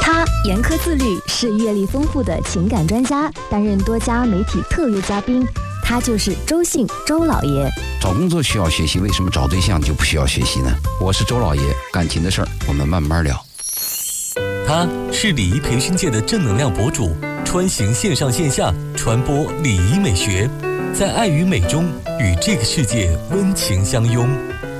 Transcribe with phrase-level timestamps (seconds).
[0.00, 5.46] 他严苛自律，是阅历丰富的情感专家，担任多家媒体特约嘉宾。
[5.82, 7.70] 他就是周信周老爷。
[8.00, 10.72] 找工作需要学习，为什么找对象就不需要学习呢？
[11.00, 11.62] 我是周老爷，
[11.92, 13.40] 感情的事儿我们慢慢聊。
[14.66, 20.50] 他是礼仪培训界的正能量博主，穿行线上线下传播礼仪美学，
[20.92, 21.84] 在爱与美中
[22.18, 24.28] 与这个世界温情相拥。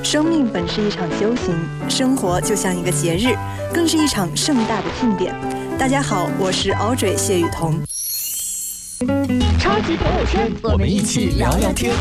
[0.09, 1.53] 生命本是一场修行，
[1.91, 3.37] 生活就像一个节日，
[3.75, 5.35] 更是一场盛大的庆典。
[5.77, 7.83] 大家好，我是 Audrey 谢雨桐。
[9.59, 11.93] 超级朋友圈，我们一起聊聊天。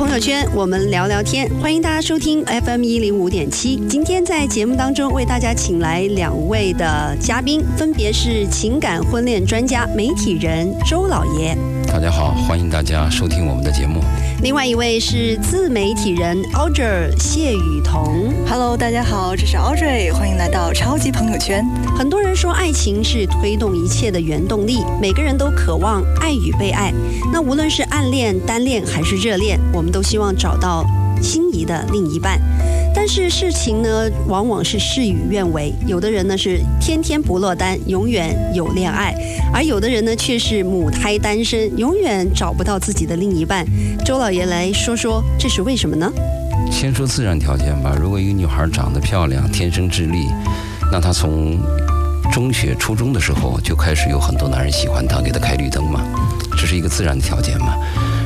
[0.00, 3.76] 朋友圈，我们聊聊天，欢迎大家收听 FM 一零五点七。
[3.86, 11.54] 今天在节目当中为大家请来两位的嘉宾，分别是情感婚恋专家、媒体人周老爷。
[11.86, 14.00] 大家好，欢迎大家收听我们的节目。
[14.42, 18.32] 另外一位是自媒体人 Audrey 谢雨桐。
[18.48, 21.62] Hello，大家好，这是 Audrey，欢迎来到超级朋友圈。
[21.98, 26.90] 很多人说爱情是推动一切的原动力，每个人都渴望爱与被爱。
[27.32, 30.86] 那无论是暗恋、单恋还是热恋，我们都希望找到
[31.20, 32.40] 心仪的另一半。
[32.94, 35.70] 但是事情呢，往往是事与愿违。
[35.86, 39.12] 有的人呢是天天不落单，永远有恋爱；
[39.52, 43.66] 而有的人呢却是母胎单身，永远找不到自己的另一半。
[44.02, 46.10] 周老爷来说说，这是为什么呢？
[46.72, 47.94] 先说自然条件吧。
[48.00, 50.26] 如果一个女孩长得漂亮，天生智力，
[50.90, 51.60] 那她从
[52.32, 56.02] 中学、初中的时候就开始有很多男人喜欢她，给她开绿灯嘛，
[56.60, 57.74] 这是一个自然的条件嘛。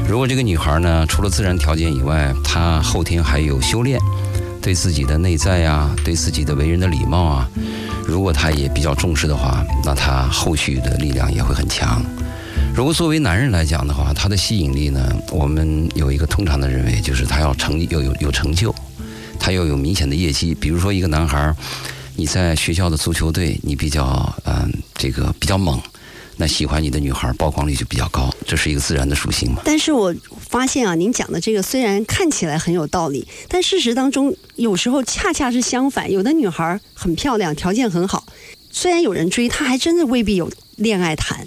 [0.08, 3.96] 如果这个女孩呢，除了自然条件以外，她后天还有修炼，
[4.60, 7.48] 对自己的内在呀，对自己的为人的礼貌啊，
[8.05, 12.02] 如果她也比较重视的话，那她后续的力量也会很强。
[12.74, 18.74] 如果作为男人来讲的话，他的吸引力呢，我们有一个通常的认为，就是他要成有有有成就，
[19.38, 20.56] 他要有明显的业绩。
[20.56, 21.56] 比如说一个男孩儿，
[22.17, 25.80] 你在学校的足球队，你比较嗯、这个比较猛，
[26.36, 29.62] 那喜欢你的女孩曝光率就比较高，这是一个自然的属性嘛。
[29.64, 30.14] 但是我
[30.48, 36.11] 发现啊，您讲的这个虽然看起来很有道理，但事实当中有时候恰恰是相反。
[36.11, 38.27] 有的女孩很漂亮，条件很好，
[38.70, 41.46] 虽然有人追，她还真的未必有恋爱谈。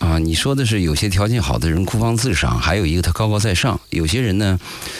[0.00, 3.80] 啊，你说的是有些条件好的人孤芳自赏，还有一个他高高在上。
[3.90, 4.58] 有些人呢，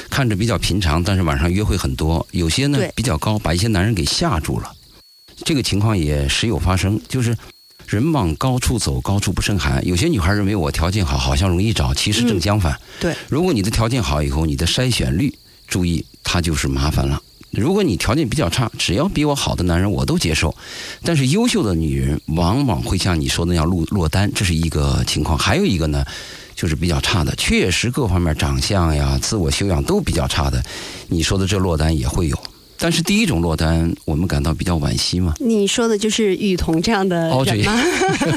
[0.09, 2.27] 看着比较平常，但是晚上约会很多。
[2.31, 4.73] 有些呢比较高，把一些男人给吓住了。
[5.45, 7.37] 这个情况也时有发生，就是
[7.87, 9.87] 人往高处走，高处不胜寒。
[9.87, 12.79] 有些女孩认为我条件好，好像容易找，其实正相反。
[13.01, 15.33] 对，如果你的条件好以后，你的筛选率，
[15.69, 17.21] 注意，它就是麻烦了。
[17.51, 20.53] 如果你条件比较差，只要比我好的男人我都接受，
[21.05, 25.39] 但是优秀的女人往往会像你说的那样落落单，这是一个情况。
[25.39, 26.05] 还有一个呢，
[26.57, 30.61] 就是比较差的，确实各方面长相呀、自我修养都比较差的，
[31.07, 32.37] 你说的这落单也会有。
[32.79, 35.35] 但是第一种落单，我们感到比较惋惜嘛。
[35.39, 37.83] 你说的就是雨桐这样的哦人吗？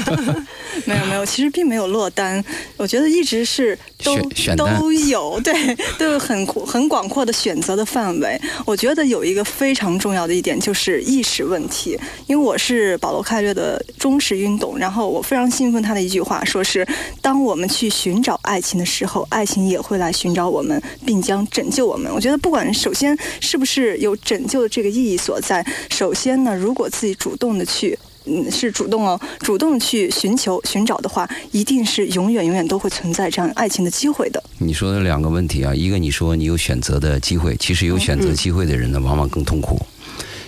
[0.86, 2.42] 没有没有，其实并没有落单，
[2.76, 5.52] 我觉得一直是都选选都有， 对，
[5.98, 8.40] 都有很很广阔的选择的范围。
[8.64, 16.86] 我觉得有一个非常重要的一点就是意识问题，因为我是保罗·凯略的忠实运动，然后我非常信奉他的一句话，说是
[17.20, 22.10] 当我们去寻找爱情的时候，爱情也会来寻找我们，并将拯救我们。
[22.14, 27.98] 我觉得不管首先是不是有拯救的这个意义所在，首先呢，如果自己主动的去。
[28.30, 34.42] 嗯，是主动哦，主动去寻求、寻找的话，一定是永远、永远都会存在这样爱情的机会的。
[34.58, 39.80] 你说的两个问题啊，一个你说你有选择的机会，其实有选择机会的人呢，往往更痛苦。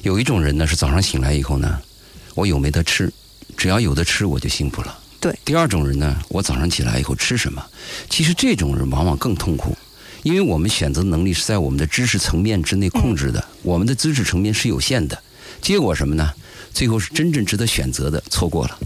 [0.03, 1.81] 有一种人呢，是早上醒来以后呢，
[2.35, 3.11] 我有没得吃，
[3.57, 4.99] 只要有的吃我就幸福了。
[5.19, 5.35] 对。
[5.43, 7.65] 第二种人呢，我早上起来以后吃什么，
[8.11, 9.75] 其实这种人往往更痛苦，
[10.23, 15.23] 因为我们选择能力是在我们的知识层面之内控制的，我们的知识层面是有限的。
[15.61, 16.33] 结果什么呢？
[16.73, 18.79] 最后是真正值得选择的错过了，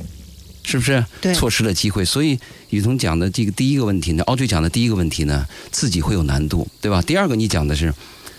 [0.64, 1.04] 是不是？
[1.20, 2.04] 对错失了机会。
[2.04, 2.38] 所以
[2.70, 7.02] 雨桐讲的这个第一个问题呢，奥瑞讲的第一个问题呢，自己会有难度，对吧？
[7.02, 7.92] 第二个你讲的是，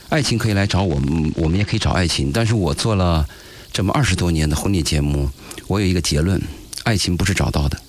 [0.10, 2.32] 爱情可以来找我们，我们也可以找爱情。
[2.34, 3.28] 但是我做了
[3.72, 5.30] 这么二十多年的婚礼节目，
[5.68, 6.42] 我有一个结论：
[6.84, 7.80] 爱情不是找到的，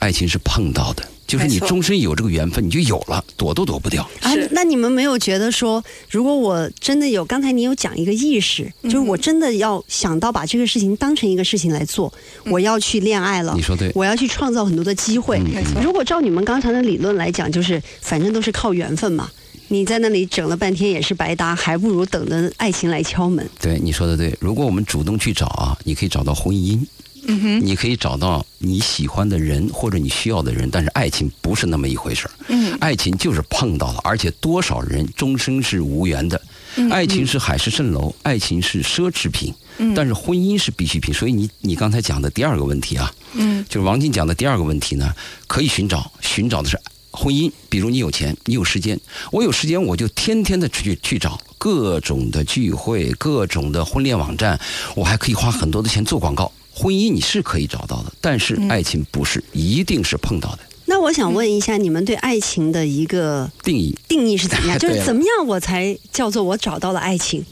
[0.00, 1.08] 爱情是碰到的。
[1.26, 4.02] 就是你终身有这个缘分，你就有了，躲都躲不掉。
[4.20, 12.12] 啊，那你们没有觉得说，如果我真的有，刚才你有讲一个意识，就是我真的要想到把这个事情当成一个事情来做，
[12.44, 15.40] 我要去恋爱了你，说对，我要去创造很多的机会。
[15.82, 19.28] 如果照你们刚才的理论来讲，就是反正都是靠缘分嘛，
[19.68, 23.44] 你在那里整了半天也是白搭，还不如等着爱情来敲门。
[23.60, 24.36] 对你说的对。
[24.40, 26.80] 如果我们主动去找啊，你可以找到婚姻。
[27.28, 32.30] 嗯哼，你可以找到你喜欢的人或者你需要的人，但是爱情不是那么一回事儿。
[32.48, 36.40] 嗯爱情就是碰到了，而且多少人终生是无缘的。
[36.76, 41.12] 嗯爱情是海市蜃楼，爱情是奢侈品，嗯但是婚姻是必需品。
[41.12, 45.12] 所以你你刚才讲的第二个问题啊，嗯就是王静讲的第二个问题呢，
[45.46, 46.78] 可以寻找，寻找的是
[47.10, 47.50] 婚姻。
[47.68, 49.00] 比如你有钱，你有时间，
[49.32, 54.60] 我有时间我就天天的去去找各种的聚会，各种的婚恋网站，
[54.94, 56.52] 我还可以花很多的钱做广告。
[56.78, 63.96] 婚姻你是可以找到的，但是嗯爱情不是，一定是碰到的那我想问一下，你们对爱情的一个定义。
[64.06, 64.78] 定义是怎么样？
[64.78, 67.44] 就是怎么样我才叫做我找到了爱情？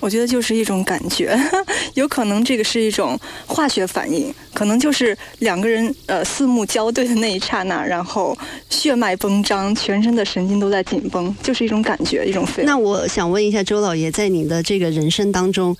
[0.00, 1.38] 我觉得就是一种感觉，
[1.94, 3.16] 有可能这个是一种
[3.46, 8.36] 化学反应，可能就是两个人呃四目交对的那一刹那，然后
[8.68, 12.64] 血脉绷张，全身的神经都在紧绷，就是一种感觉，一种 feel。
[12.64, 15.76] 那我想问一下周老爷，在你的这个人生当中，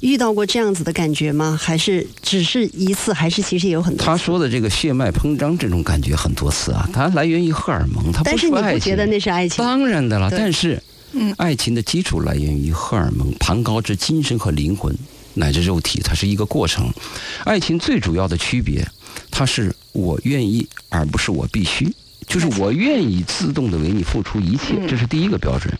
[0.00, 1.58] 遇到过这样子的感觉吗？
[1.60, 3.12] 还是只是一次？
[3.12, 4.04] 还是其实也有很多？
[4.04, 8.78] 他说的这个血脉膨胀这种感觉很多次啊，它来源于荷尔蒙，它不是你不爱情。
[8.80, 9.64] 不觉得那是爱情？
[9.64, 10.82] 当然的了，但是，
[11.12, 14.94] 嗯爱情的基础来源于荷尔蒙，盘高至精神和灵魂，
[15.34, 16.92] 乃至肉体，它是一个过程。
[17.44, 18.86] 爱情最主要的区别，
[19.30, 21.90] 它是我愿意，而不是我必须。
[22.26, 25.72] 就是我愿意自动的为你付出一切，嗯这是第一个标准。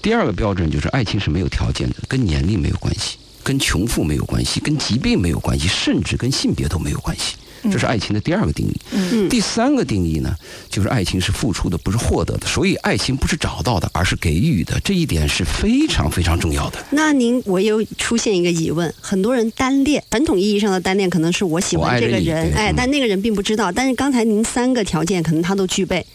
[0.00, 7.36] 第二个标准就是爱情是没有条件的，跟年龄没有关系，跟穷富没有关系，跟疾病没有关系，甚至跟性别都没有关系。
[7.72, 8.80] 这是爱情的第二个定义。
[8.92, 10.32] 嗯第三个定义呢，
[10.70, 12.46] 就是爱情是付出的，不是获得的。
[12.46, 14.78] 所以爱情不是找到的，而是给予的。
[14.84, 16.78] 这一点是非常非常重要的。
[16.90, 23.72] 那您，我又出现一个疑问：很多人单恋，传统意义上的单恋可能是我喜欢这个人，哎，但那个人并不知道。
[23.72, 26.06] 但是刚才您三个条件可能他都具备，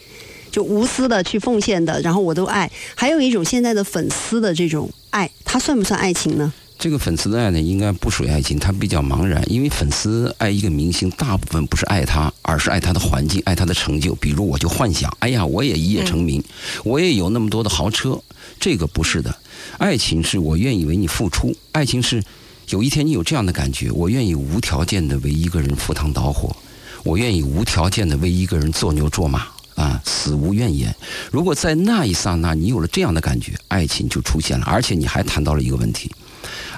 [0.50, 2.70] 就无私的去奉献的，然后我都爱。
[2.94, 6.50] 还有一种现在的粉丝的这种爱，它算不算爱情呢？
[6.76, 9.42] 这个粉丝的爱呢，应该不属于爱情，他比较茫然。
[9.50, 14.14] 因为粉丝爱一个明星，大部分不是爱他，而是爱他的环境，爱他的成就。
[14.16, 16.42] 比如，我就幻想，哎呀，我也一夜成名，
[16.84, 18.20] 我也有那么多的豪车。
[18.60, 19.34] 这个不是的，
[19.78, 22.22] 爱情是我愿意为你付出，爱情是
[22.68, 26.54] 有一天你有这样的感觉，我愿意无条件的为一个人赴汤蹈火，
[27.02, 29.46] 我愿意无条件的为一个人做牛做马。
[29.74, 30.94] 啊，死无怨言。
[31.32, 34.64] 如果在那一刹那你有了这样的感觉，爱情就出现了。
[34.66, 36.08] 而且你还谈到了一个问题，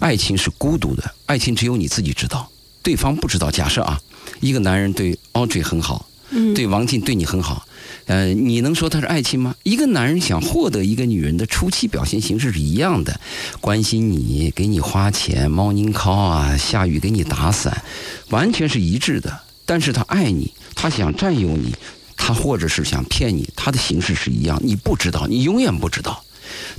[0.01, 2.51] 爱情是孤独的，爱情只有你自己知道，
[2.83, 3.51] 对方不知道。
[3.51, 4.01] 假设啊，
[4.41, 7.67] 一个男人对 Audrey 很好，嗯，对王静对你很好，
[8.07, 9.55] 呃，你能说他是爱情吗？
[9.63, 13.21] 一个男人想获得一个女人的初期表现形式是一样的，
[13.61, 17.83] 关心你，给你花钱，morning call 啊，下雨给你打伞，
[18.31, 19.41] 完全是一致的。
[19.65, 21.75] 但是他爱你，他想占有你，
[22.17, 26.23] 他或者是想骗你，他的形式是一样，你不知道，你永远不知道。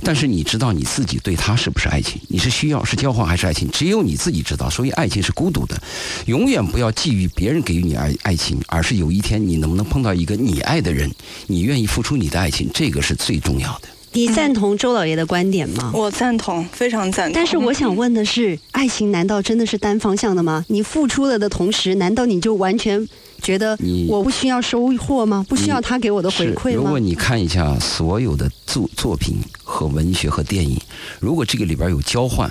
[0.02, 2.20] 但是你知道你自己对他是不是爱情？
[2.28, 3.68] 你是需要是交换还是爱情？
[3.70, 4.68] 只有你自己知道。
[4.70, 5.80] 所以爱情是孤独的，
[6.26, 11.10] 永远不要觊觎别人给予你爱爱情，而是有一天你能不能碰到一个你爱的人，
[11.46, 13.88] 你愿意付出你的爱情，这个是最重要的。
[14.12, 15.92] 你赞同周老爷的观点吗？
[15.94, 17.34] 我赞同，非常赞同。
[17.34, 20.64] 但是我想问的是，爱情难道真的是单方向的吗？
[20.68, 23.06] 你付出了的同时，难道你就完全
[23.40, 23.78] 觉得
[24.08, 25.44] 我不需要收获吗？
[25.48, 26.98] 不需要他给我的回，馈吗如果？
[26.98, 30.80] 你看一下所有的作作品和文学和电影，
[31.20, 32.50] 如果这个里边有交换，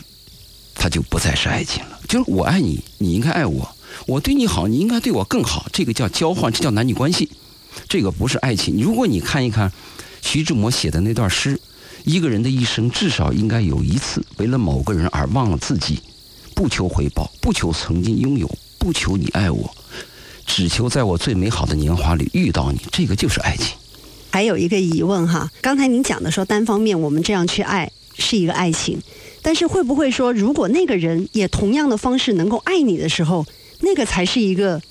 [0.76, 2.00] 它就不再是爱情了。
[2.08, 3.68] 就是我爱你，你应该爱我；
[4.06, 5.66] 我对你好，你应该对我更好。
[5.74, 7.30] 这个叫交换，这叫男女关系，
[7.90, 8.82] 这个不是爱情。
[8.82, 9.72] 如果你看一看
[10.22, 11.60] 徐志摩写的那段诗，
[12.04, 16.00] 一个人的一生至少应该有一次为了某个人而忘了自己，
[16.56, 19.76] 不求回报，不求曾经拥有，不求你爱我，
[20.46, 23.76] 只求在我最美好的年华里遇到你，这个就是爱情。
[24.30, 29.02] 还有一个疑问哈，刚才您讲的说单方面我们这样去爱是一个爱情，
[29.42, 33.46] 但是会不会说，如果那个人也同样的方式能够爱你的时候，
[33.80, 34.82] 那个才是一个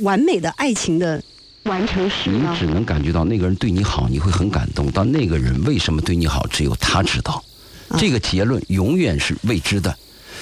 [0.00, 1.22] 完美的爱情的
[1.68, 2.40] 完成时你？
[2.58, 4.90] 只能感觉到那个人对你好，你会很感动。
[4.92, 7.34] 但那个人为什么对你好，只有他知道。
[7.88, 9.96] 啊这个结论永远是未知的。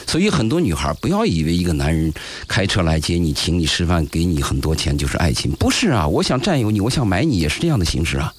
[0.06, 2.12] 所以很多女孩不要以为一个男人
[2.46, 6.06] 开车来接你、请你吃饭、给你很多钱就是爱情，不是啊！
[6.06, 8.32] 我想占有你，我想买你，也是这样的形式啊。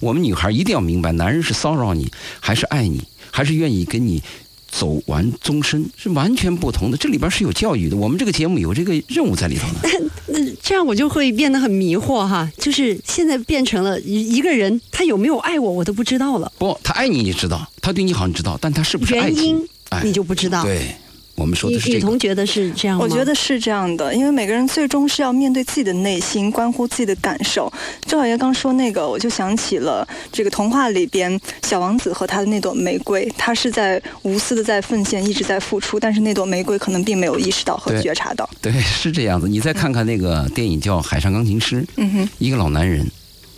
[0.00, 4.22] 我们女孩一定要明白，男人是骚扰你，还是爱你，还是愿意跟你
[4.70, 6.96] 走完终身，是完全不同的。
[6.96, 7.96] 这里边是有教育的。
[7.96, 9.80] 我们这个节目有这个任务在里头呢。
[10.26, 19.68] 那这样我就会变得很迷惑哈，就是现在变成了一一个人他有没有爱我，我都不知道了，不，他爱你，你知道；他对你好，你知道，但他是不是爱原情因？
[19.88, 20.62] 哎你就不知道。
[20.62, 20.94] 对，
[21.40, 21.98] 我们说的是这个。
[21.98, 23.02] 雨桐觉得是这样吗？
[23.02, 27.72] 我觉得是这样的，因为每个人最终是要面对自己的内心，关乎自己的感受。
[28.06, 38.48] 周老爷刚说那个，我就想起了这个童话里边小王子和他的那朵玫瑰，他是在无私的在奉献，一直在付出，但是那朵玫瑰可能并没有意识到和觉察到。
[38.60, 39.48] 对，是这样子。
[39.48, 43.10] 你再看看那个电影叫《海上钢琴师》，嗯哼，一个老男人，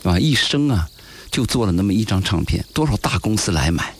[0.04, 0.86] 啊，一生啊
[1.30, 3.94] 就做了那么一张唱片，多少大公司来买，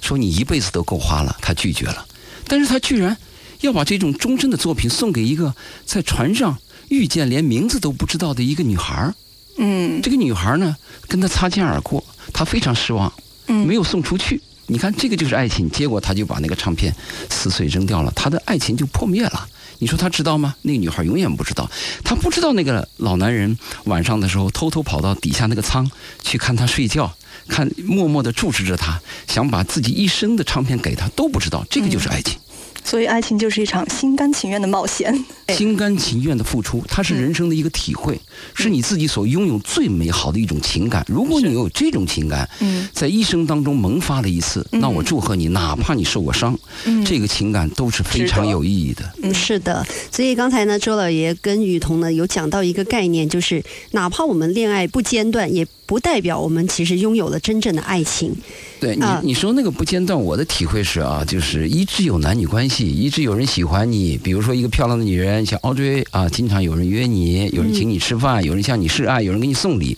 [0.00, 2.04] 说你一辈子都够花了，他拒绝了，
[2.46, 3.16] 但是他居然
[3.60, 6.58] 要把这种终身的作品送给一个在船上
[6.88, 9.14] 遇见连名字都不知道的一个女孩儿。
[9.56, 13.12] 嗯这个女孩呢，跟他擦肩而过，他非常失望，
[13.46, 14.40] 嗯，没有送出去。
[14.66, 15.70] 你看，这个就是爱情。
[15.70, 16.94] 结果他就把那个唱片
[17.30, 19.48] 撕碎扔掉了，他的爱情就破灭了。
[19.78, 20.54] 你说他知道吗？
[20.62, 21.70] 那个女孩永远不知道，
[22.02, 25.90] 她不知道那个老男人晚上的时候偷偷跑到底下那个仓
[26.22, 27.14] 去看她睡觉，
[27.48, 31.64] 看默默地注视着她，想把自己一生的唱片给她，都不知道。
[31.68, 32.38] 这个就是爱情，
[32.84, 35.12] 所以爱情就是一场心甘情愿的冒险。
[35.48, 38.18] 心甘情愿的付出，它是人生的一个体会，
[38.54, 41.04] 是你自己所拥有最美好的一种情感。
[41.08, 42.88] 如果你有这种情感，嗯。
[42.92, 49.02] 在一生当中萌发了一次，那我祝贺你，哪怕你受过伤，嗯，这个情感都是非常有意义的。
[49.22, 53.62] 嗯，是的，所以刚才呢，周老爷跟雨桐呢有讲到一个概念，就是
[53.92, 58.34] 哪怕我们恋爱不间断，也不代表我们其实拥有了真正的爱情。
[58.80, 64.16] 对你啊，你说那个不间断，我的体会是啊，就是一直有男女关系，一直有人喜欢你。
[64.16, 69.96] 比如说一个漂亮的女人，像 Audrey 啊，经常有人约你，有人请你吃饭，有人向你示爱，有人给你送礼，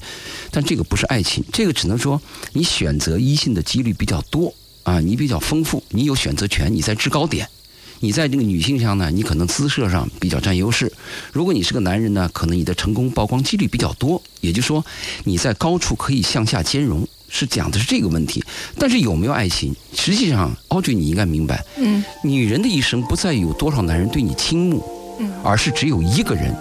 [0.51, 2.21] 但这个不是爱情，这个只能说
[2.53, 4.53] 你选择异性的几率比较多
[4.83, 7.49] 啊，你比较丰富，你有选择权，你在制高点。
[8.01, 10.87] 你在这个女性上呢，你可能姿色上比较占优势；
[11.33, 14.23] 如果你是个男人呢，可能你的成功曝光几率比较多。
[14.43, 14.85] 也就是说，
[15.25, 18.45] 你在高处可以向下兼容，是讲的是这个问题。
[18.79, 19.75] 但是有没有爱情？
[19.95, 24.83] 实际上，Audrey 你应该明白，嗯女人的一生不在于有多少男人对你倾慕，
[25.19, 26.55] 嗯而是只有一个人，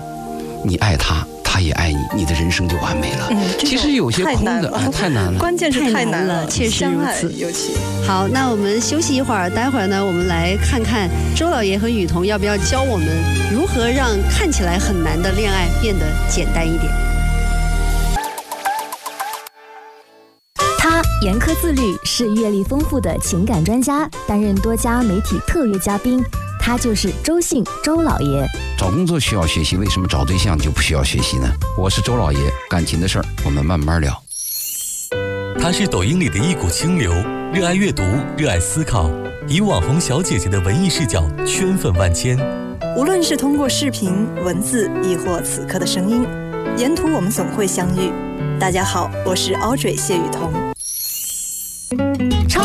[0.63, 3.27] 你爱他，他也爱你，你的人生就完美了。
[3.29, 5.37] 嗯，其实有些空的，哎了，太难了。
[5.39, 7.73] 关键是太太难难了确实相爱如此尤其。
[8.07, 13.07] 好，那我们休息一会儿，待会儿呢，我们来看看周老爷和雨桐要不要教我们
[13.53, 16.91] 如何让看起来很难的恋爱变得简单一点。
[21.25, 26.23] 严苛自律，是阅历丰富的情感专家，担任多家媒体特约嘉宾。
[26.59, 28.45] 他就是周信周老爷。
[28.77, 31.51] 找工作需要学习，为什么找对象就不需要学习呢？
[31.79, 32.39] 我是周老爷，
[32.69, 34.15] 感情的事儿我们慢慢聊。
[35.59, 37.11] 他是抖音里的一股清流，
[37.51, 38.03] 热爱阅读，
[38.37, 39.09] 热爱思考，
[39.47, 42.37] 以网红小姐姐的文艺视角圈粉万千。
[42.95, 46.23] 无论是通过视频、文字，亦或此刻的声音，
[46.77, 48.11] 沿途我们总会相遇。
[48.59, 50.53] 大家好，我是 Audrey 谢雨桐。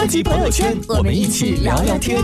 [0.00, 2.22] 超级朋友圈，我们一起聊聊天。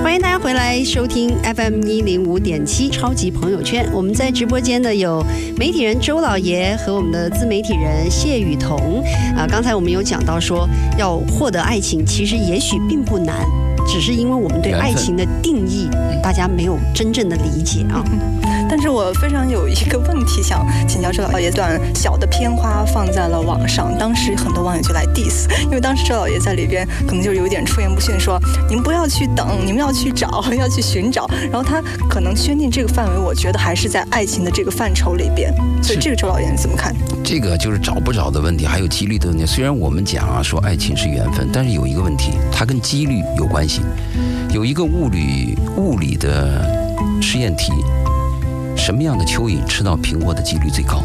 [0.00, 3.90] 欢迎大家回来收听 FM 一零五点七超级朋友圈。
[3.92, 9.02] 我们在直播间的有媒体人周老爷和我们的自媒体人谢雨桐。
[9.36, 13.44] 啊，刚才我们有讲到说，要获得爱情，其实也许并不难，
[13.88, 15.88] 只是因为我们对爱情的定义，
[16.22, 18.04] 大家没有真正的理解啊。
[18.74, 31.28] 但是我非常有一个问题想请教周老爷，一段小的片花放在了网上，当时很多网友就来 diss，因为当时周老爷在里边可能就有点出言不逊，说你们不要去等，你们要去找，要去寻找。
[31.50, 35.52] 然后他可能圈定这个范围，我觉得还是在爱情的这个范畴里边。
[35.82, 36.96] 所以这个周老爷你怎么看？
[37.22, 39.44] 这个就是找不找的问题，还有几率的问题。
[39.44, 43.82] 虽然我们讲啊说爱情是缘分，但是有一个问题，它跟几率有关系。
[44.50, 46.64] 有一个物理物理的
[47.20, 47.70] 实验题，
[48.76, 51.02] 什么样的蚯蚓吃到苹果的几率最高？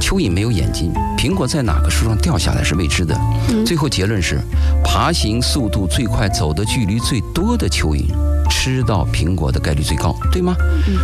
[0.00, 3.18] 蚯蚓没有眼睛，苹果在哪个树上掉下来是未知的。
[3.64, 4.38] 最后结论是，
[4.84, 8.04] 爬行速度最快、走的距离最多的蚯蚓，
[8.50, 10.54] 吃到苹果的概率最高，对吗？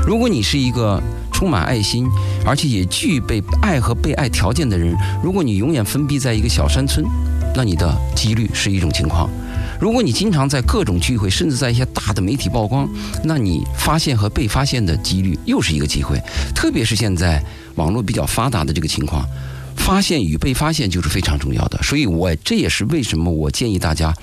[0.07, 2.07] 如果你是一个充满爱心，
[2.45, 7.05] 而且也具备爱和被爱条件的人，如果你永远封闭在一个小山村，
[7.57, 9.29] 那你的几率是一种情况。
[9.83, 12.89] 如果你经常在各种聚会，甚至在一些大的媒体曝光，
[13.25, 16.23] 那你发现和被发现的几率又是一个机会。
[16.55, 19.27] 特别是现在网络比较发达的这个情况，
[19.75, 21.83] 发现与被发现就是非常重要的。
[21.83, 24.15] 所以我这也是为什么我建议大家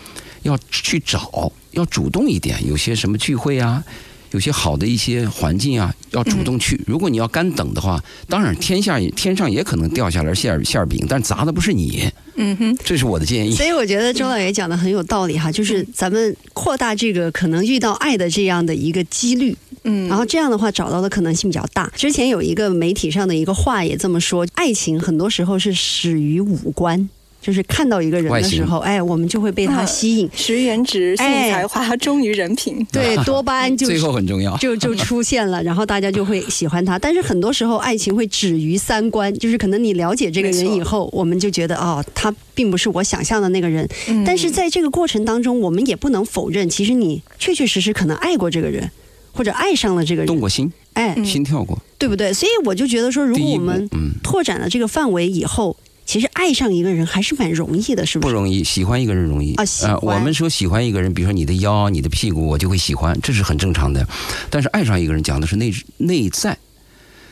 [0.44, 2.66] 要去找，要主动一点。
[2.66, 3.84] 有些什么聚会啊，
[4.32, 6.80] 有些好的一些环境啊，要主动去。
[6.86, 12.10] 如果你要干等的话，当然天下也天上也可能掉下来馅儿馅儿饼，但砸的不是你。
[12.36, 13.54] 嗯哼，这是我的建议。
[13.54, 21.92] 所以我觉得周老爷讲的很有道理哈，就是咱们扩大这个可能遇到爱的这样的一个几率，嗯，然后这样的话找到的可能性比较大。
[21.96, 27.10] 之前有一个媒体上的一个话也这么说，爱情很多时候是始于五官。
[27.42, 32.86] 就是看到一个人的时候，哎，我们就会被他嗯吸引，识颜值、性哎才华，忠 于人品。
[32.92, 34.56] 对，多巴胺就 最后很重要。
[34.58, 37.00] 就就出现了，然后大家就会喜欢他。
[37.00, 43.88] 但是很多时候，爱情会止于三观，就是可能你了解这个人以后，我们就觉得哦，他并不是我想象的那个人。
[44.10, 48.92] 嗯但是在这个过程当中，我们也不能否认，其实你确确实实可能爱过这个人，
[49.32, 51.78] 或者爱上了这个人，动过心，哎，嗯心跳过。
[51.98, 52.34] 对不对？
[52.34, 55.76] 所以我就觉得说，如果我们，嗯，拓展了这个范围以后，
[56.10, 58.34] 其实爱上一个人还是蛮容易的，是不是？
[58.34, 64.04] 不容易，喜欢一个人容易啊喜我们说喜欢一个人，比如说你的腰、你的屁股，我就会喜欢，这是很正常的。
[64.50, 66.58] 但是爱上一个人讲的是内内在。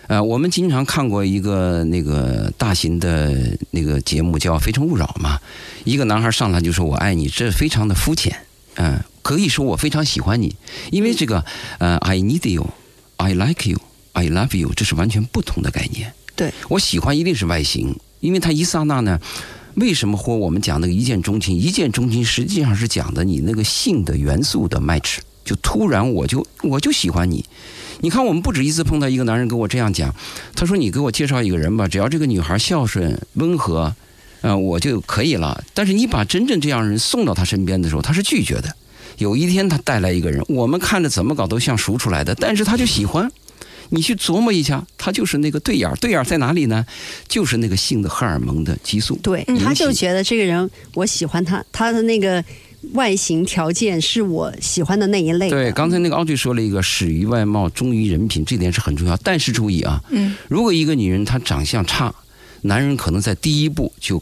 [0.06, 5.40] 呃，我们经常看过一个那个大型的那个节目叫《非诚勿扰》嘛，
[5.84, 8.38] 一个男孩上来就说我爱你，这非常的肤浅。
[8.76, 10.56] 嗯、可以说我非常喜欢你，
[10.92, 11.44] 因为这个
[11.80, 16.14] 呃，I need you，I like you，I love you，这是完全不同的概念。
[16.36, 19.20] 对，我喜欢一定是外形，因为他一刹那呢，
[19.76, 21.56] 为什么或我们讲那个一见钟情？
[21.56, 27.46] 一见钟情实际上是讲的你那个性的元素的 match，就突然我就我就喜欢你。
[28.02, 30.14] 你看，我们不止一次碰到一个男人跟我这样讲，
[30.54, 33.96] 他说：“你给我介绍一个人吧，只要这个女孩孝顺、温和，
[34.42, 38.72] 呃，我就可以了。”但是你把真正这样人送到他身边的时候，他是拒绝的。
[39.18, 43.32] 有一天他带来一个人，我们看着怎么搞都像赎出来的，但是他就喜欢。
[43.90, 46.86] 你去琢磨一下，他就是那个对眼儿，对眼儿在哪里呢？
[47.28, 49.18] 就是那个性的荷尔蒙的激素。
[49.24, 52.44] 对，引他就觉得这个人我喜欢他，他的那个
[52.94, 55.50] 外形条件是我喜欢的那一类。
[55.50, 59.16] 对，刚才那个奥队说了一个始于外貌，忠于人品，这点是很重要。
[59.18, 62.14] 但是注意啊，嗯，如果一个女人她长相差，
[62.64, 64.22] 男人可能在第一步就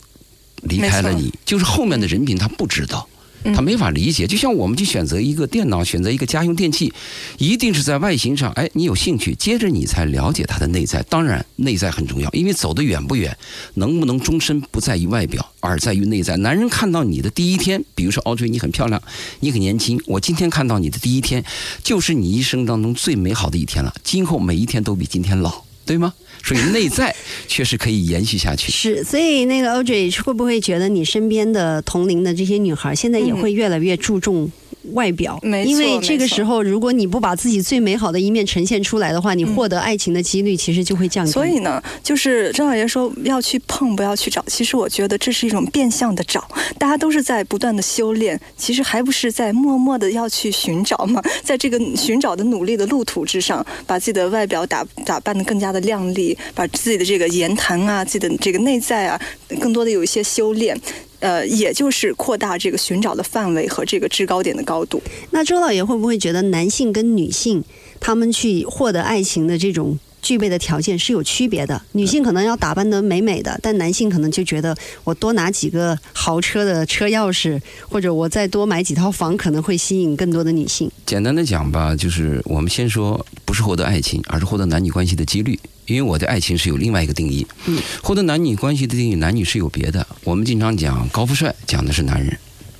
[0.63, 3.07] 离开了你，就是后面的人品他不知道。
[3.09, 3.14] 嗯
[3.53, 6.93] 他没法理解，就像我们去选择一个电脑，选择一个家用电器，
[7.37, 11.01] 一定是在外形上，哎，你有兴趣，接着你才了解它的内在。
[11.03, 13.37] 当然，内在很重要，因为走得远不远，
[13.75, 16.37] 能不能终身，不在于外表，而在于内在。
[16.37, 19.01] 男人看到你的第一天，比如说奥追，你很漂亮，
[19.39, 21.43] 你很年轻，我今天看到你的第一天，
[21.83, 23.93] 就是你一生当中最美好的一天了。
[24.03, 26.13] 今后每一天都比今天老，对吗？
[26.43, 27.15] 所以内在
[27.47, 28.71] 确实可以延续下去。
[28.73, 34.51] 是，所以那个 Audrey 会不会觉得你身边的同龄的这些女孩，现在也会越来越注重
[34.93, 35.39] 外表？
[35.41, 41.31] 没错因为这个时候，如果你不把自己最美好的一面呈现出来的话，你获得爱情的几率其实就会降低。
[41.31, 44.43] 所以呢，就是张老爷说要去碰，不要去找。
[44.47, 51.21] 其实我觉得这是一种变相的找，大家都是在不断的修炼，其实还不是在默默的要去寻找嘛。
[51.43, 59.19] 在这个寻找的努力的路途之上，把自己的外表打打扮的更加的靓丽，把自己的这个言谈啊，自己的这个内在啊，
[59.59, 60.79] 更多的有一些修炼。
[61.25, 65.01] 呃，也就是扩大这个寻找的范围和这个制高点的高度。
[65.31, 67.63] 那周老爷会不会觉得男性跟女性
[67.99, 71.81] 他们去获得爱情的这种具备的条件是有区别的？
[71.93, 77.59] 女性可能要打扮得美美的，但男性可能就觉得我多拿几个豪车的车钥匙，
[77.89, 80.91] 或者我再多买几套房，可能会吸引更多的女性。
[81.07, 85.59] 简单的讲吧，就是我们先说，不是获得爱情，而是获得男女关系的几率。
[85.85, 90.05] 因为我的爱情是有另外一个定义，嗯，获得男女关系的定义，男女是有别的。
[90.23, 92.33] 我们经常讲高富帅，讲的是男人；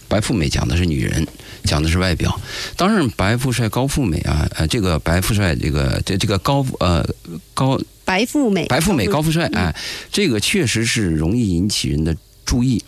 [0.07, 1.27] 白富美讲的是女人，
[1.63, 2.39] 讲的是外表。
[2.75, 7.07] 当然，白富帅、高富美啊，呃，这个白富帅，这个这这个高呃
[7.53, 9.75] 高白富美，白富美、高富帅，嗯哎，
[10.11, 12.15] 这个确实是容易引起人的
[12.45, 12.83] 注意。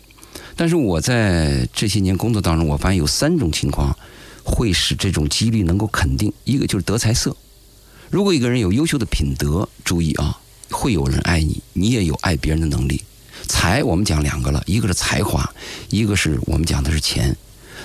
[0.56, 3.96] 但是我在这些年工作当中，我发现有三种情况
[4.42, 6.32] 会使这种几率能够肯定。
[6.42, 7.36] 一个就是德才色，
[8.10, 10.40] 如果一个人有优秀的品德，注意啊，
[10.70, 13.02] 会有人爱你，你也有爱别人的能力。
[13.46, 15.48] 才我们讲两个了，一个是才华，
[15.90, 17.36] 一个是我们讲的是钱。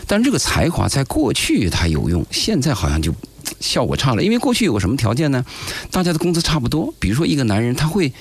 [0.07, 3.13] 但是这个才华在过去它有用，现在好像就
[3.59, 4.23] 效果差了。
[4.23, 5.45] 因为过去有个什么条件呢？
[5.91, 6.93] 大家的工资差不多。
[6.99, 8.11] 比如说一个男人他会，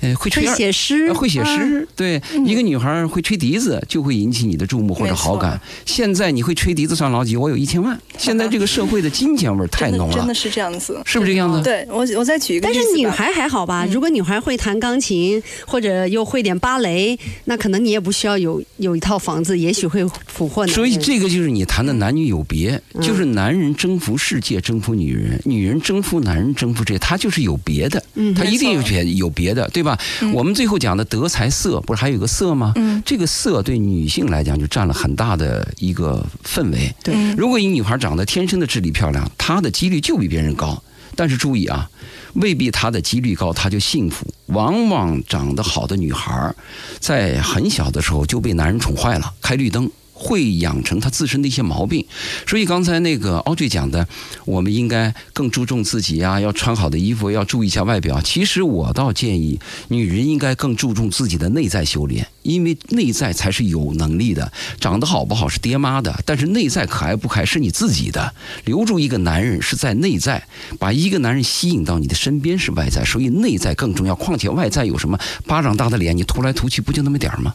[0.00, 5.60] 呃，会吹会写诗呃，会写诗，对，一个女孩会吹笛子，就会引起你的注目或者好感。
[5.86, 7.36] 现在你会吹笛子算老几？
[7.36, 7.98] 我有一千万。
[8.18, 11.00] 现在这个社会的金钱味儿太浓了真的真的，是这样子。
[11.04, 11.62] 是不是这样子？
[11.62, 12.74] 对我，我再举一个但。
[12.74, 13.86] 是女孩还好吧？
[13.90, 20.66] 如果女孩会弹钢琴，或者又会点芭蕾，那可能你也不需要有有一套房子，也许会俘获。
[20.66, 29.89] 所以这个就是你谈的男女有别，嗯就是男人征服世界，征服女人，女人征服男人，征服这，他就是有别的，嗯他一定有别有别的，对吧？
[30.32, 32.72] 我们最后讲的德才色，不是还有个色吗？
[32.76, 36.94] 嗯这个色对女性来讲就占了很大的一个氛围。
[37.02, 40.82] 对嗯如果一女孩长得天生的智力漂亮，她的几率就比别人高。
[41.16, 41.90] 但是注意啊，
[42.34, 44.26] 未必她的几率高，她就幸福。
[44.46, 46.54] 往往长得好的女孩，
[46.98, 52.04] 在很小的时候就被男人宠坏了，开绿灯，会养成他自身的一些毛病。
[52.46, 54.06] 所以刚才那个奥 y 讲的，
[54.44, 58.20] 我们应该更注重自己呀，要穿好的衣服，要注意一下外表。
[58.20, 64.52] 其实我倒建议，女人应该更注重自己的内在修炼，因为内在才是有能力的。
[64.78, 68.34] 长得好不好是爹妈的，但是内在可爱不可爱是你自己的。
[68.66, 70.46] 留住一个男人是在内在，
[70.78, 74.14] 把一个男人吸引到你的身边是外在，所以内在更重要。
[74.14, 75.18] 况且外在有什么？
[75.46, 77.54] 巴掌大的脸，你涂来涂去不就那么点儿吗？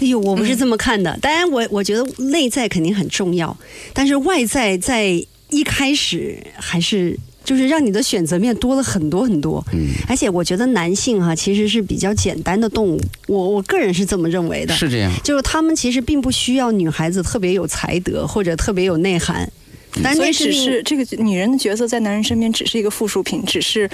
[0.00, 1.16] 哎呦，我不是这么看的。
[1.20, 3.56] 当然，我我觉得内在肯定很重要，
[3.92, 9.64] 但是外在在一开始还是就是让你的选择面多了很多很多。
[9.72, 14.74] 嗯，而且我觉得男性哈其实是比较简单的动物，我我个人是这么认为的。
[14.74, 19.50] 是这样，就是他们其实并不需要女孩子特别有才德或者特别有内涵。
[20.02, 23.88] 但所以只是这个女人的角色在男人身边只是一个附属品，只是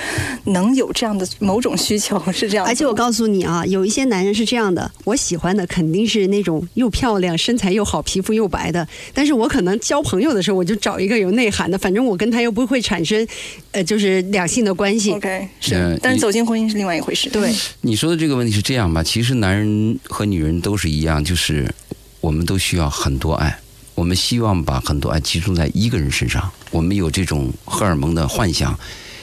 [0.45, 2.67] 能有这样的某种需求是这样。
[2.67, 8.87] 而且我告诉你啊，有一些男人是这样的，我喜欢的肯定是那种又漂亮、身材又好、皮肤又白的。
[9.15, 13.27] 但是我可能交朋友的时候，我就找一个有内涵的，反正我跟他又不会产生
[13.73, 15.13] 呃就是两性的关系。
[15.13, 15.99] OK，是。
[16.03, 17.31] 但是走进婚姻是另外一回事。
[17.31, 19.03] 对，你说的这个问题是这样吧？
[19.03, 21.73] 其实男人和女人都是一样，就是
[22.21, 23.59] 我们都需要很多爱。
[23.97, 28.79] 我们希望把很多爱集中在一个人身上，我们有这种荷尔蒙的幻想，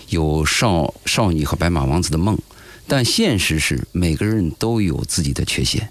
[0.09, 2.35] 有少少女和白马王子的梦，
[2.87, 5.89] 但现实是每个人都有自己的缺陷，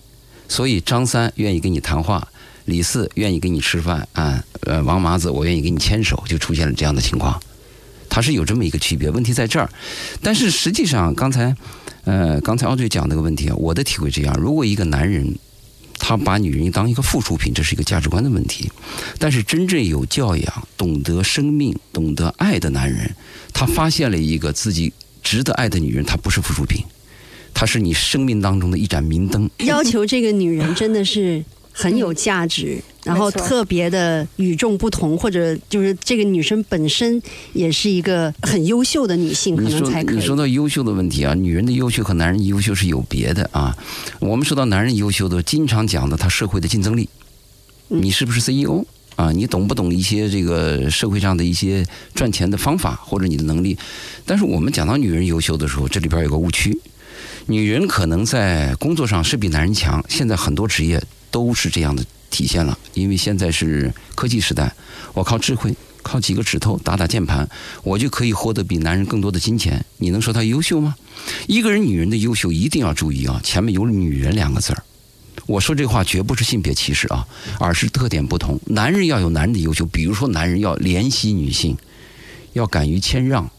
[0.49, 2.27] 所以张三愿意跟你谈话，
[2.65, 7.41] 李四愿意跟你吃饭，啊，呃，王麻子我愿意跟你牵手，就出现了这样的情况，
[8.09, 9.71] 它是有这么一个区别，问题在这儿，
[10.21, 11.57] 但是实际上刚才，
[12.03, 15.33] 呃，刚才奥队讲那个问题啊，我的体会这样，如果一个男人。
[16.05, 18.69] 他把女人当一个附属品，这是一个价值观的问题。
[19.21, 23.15] 但是真正有教养、懂得生命、懂得爱的男人，
[23.55, 26.85] 他发现了一个自己值得爱的女人，她不是附属品，
[27.55, 29.49] 她是你生命当中的一盏明灯。
[29.59, 31.45] 要求这个女人真的是。
[31.73, 37.21] 很有价值，然后特别的与众不同，或者就是这个女生本身
[37.55, 40.17] 也是一个很优秀的女性，可能才可以。
[40.17, 43.77] 你说到优秀的问题啊，女人的优秀和男人优秀是有别的啊。
[44.21, 47.09] 我们说到男人优秀的，经常讲的他社会的竞争力，
[47.89, 48.85] 你是不是 CEO
[49.17, 49.33] 啊？
[49.33, 53.77] 你懂不懂一些这个社会上的一些赚钱的方法或者你的能力？
[54.27, 56.79] 但是我们讲到女人优秀的时候，这里边有个误区，
[57.47, 61.03] 女人可能在工作上是比男人强，现在很多职业。
[61.33, 64.73] 都是这样的体现了，因为现在是科技时代，
[65.15, 67.49] 我靠智慧，靠几个指头打打键盘，
[67.83, 69.85] 我就可以获得比男人更多的金钱。
[69.97, 70.95] 你能说他优秀吗？
[71.49, 74.85] 一个人女人的优秀一定要注意啊，前面有“女人”两个字儿。
[75.47, 77.27] 我说这话绝不是性别歧视啊，
[77.59, 78.61] 而是特点不同。
[78.67, 81.77] 男人要有男人的优秀，比如说男人要怜惜女性，
[82.53, 83.51] 要敢于谦让，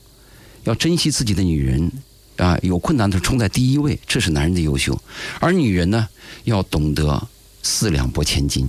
[0.63, 1.91] 要珍惜自己的女人
[2.38, 4.99] 啊，有困难的冲在第一位，这是男人的优秀。
[5.39, 6.07] 而女人呢，
[6.45, 7.27] 要懂得。
[7.63, 8.67] 四两拨千斤，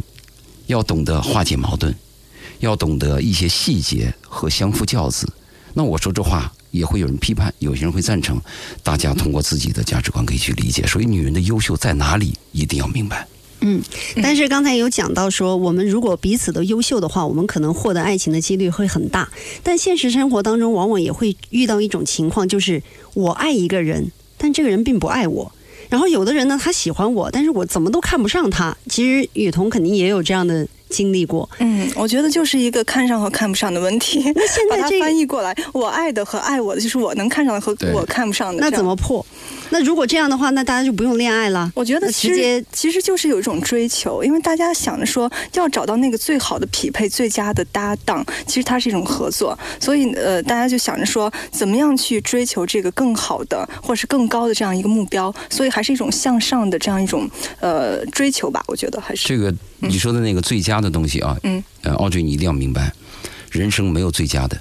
[0.67, 1.95] 要懂得化解矛盾，
[2.61, 5.31] 要懂得一些细节和相夫教子。
[5.75, 8.41] 那我说这话也会有人批判，有些人会赞成。
[8.83, 10.87] 大家通过自己的价值观可以去理解。
[10.87, 13.27] 所以，女人的优秀在哪里，一定要明白。
[13.61, 13.83] 嗯，
[14.23, 19.29] 但是刚才有讲到说，我们如果彼此都优秀的话，我们可能获得爱情的几率会很大。
[19.63, 22.83] 但现实生活当中，往往也会遇到一种情况，就是
[23.15, 25.53] 我爱一个人，但这个人并不爱我。
[25.95, 28.77] 然后有的人呢，他喜欢我，但是我怎么都看不上他。
[28.89, 31.49] 其实雨桐肯定也有这样的经历过。
[31.61, 34.19] 嗯，我觉得就是一个看上和看不上的问题。
[34.35, 38.61] 那现在这翻译过来，我爱的和爱我的，就是我能看上的和我看不上的。
[38.61, 39.25] 那怎么破？
[39.71, 41.71] 那如果这样的话，那大家就不用恋爱了。
[41.75, 49.59] 我觉得其实其实就是有一种追求，因为大家想着说要找到那个最好的匹配、最佳的搭档，其实它是一种合作。
[49.81, 55.35] 所以呃，大家就想着说怎么样去追求这个更好的，或者是更高的这样一个目标。
[55.51, 57.29] 所以还是一种向上的这样一种
[57.61, 58.63] 呃追求吧。
[58.67, 61.37] 我觉得还是这个你说的那个最佳的东西啊。
[61.43, 61.63] 嗯。
[61.83, 62.93] 呃，奥俊，你一定要明白，
[63.51, 64.59] 人生没有最佳的，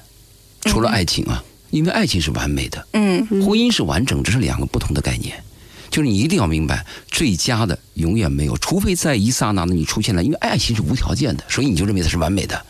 [0.64, 1.44] 除了爱情啊。
[1.74, 5.44] 因为爱情是完美的，嗯，婚姻是完整，这是两个不同的概念。
[5.90, 10.24] 就是你一定要明白，最佳的永远没有，除非在一刹那的你出现了。
[10.24, 12.64] 因为爱情是无条件的，所以你就认为它是完美的。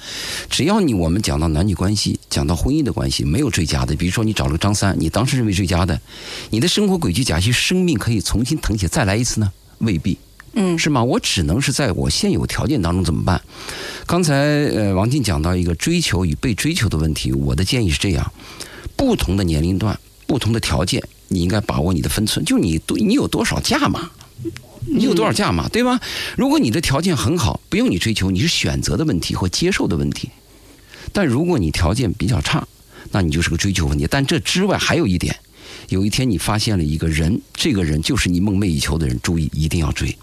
[0.50, 3.94] 只要你我们讲到男女关系，讲到婚姻的关系，没有最佳的。
[3.98, 6.00] 比如说你找了个张三，你当时认为最佳的，
[6.52, 9.52] 你的生活轨迹，假期生命可以重新腾起再来一次呢？
[9.80, 10.18] 未必，
[10.54, 11.04] 嗯，是吗？
[11.04, 13.42] 我只能是在我现有条件当中怎么办？
[14.06, 18.32] 刚才呃，王静讲到一个追求与被追求的问题，我的建议是这样。
[19.06, 22.46] 不同的年龄段，不同的条件，你应该把握你的分寸。
[22.46, 24.10] 就你多，你有多少价码？
[24.88, 26.00] 你有多少价码，对吧？
[26.38, 30.30] 如果你的条件很好，不用你追求，你是选择的问题或接受的问题。
[31.12, 32.66] 但如果你条件比较差，
[33.12, 34.08] 那你就是个追求问题。
[34.10, 35.36] 但这之外还有一点，
[35.90, 40.18] 有一天你发现了一个人，这个人就是你梦寐以求的人，注意一定要追。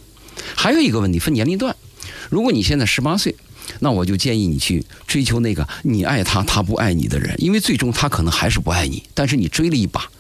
[0.57, 1.77] 还有一个问题分年龄段，
[2.31, 3.37] 如果你现在十八岁，
[3.81, 10.11] 那我就建议你去追求那个你爱他他不爱你的人，因为最终他可能还是不爱你，但是你追了一把，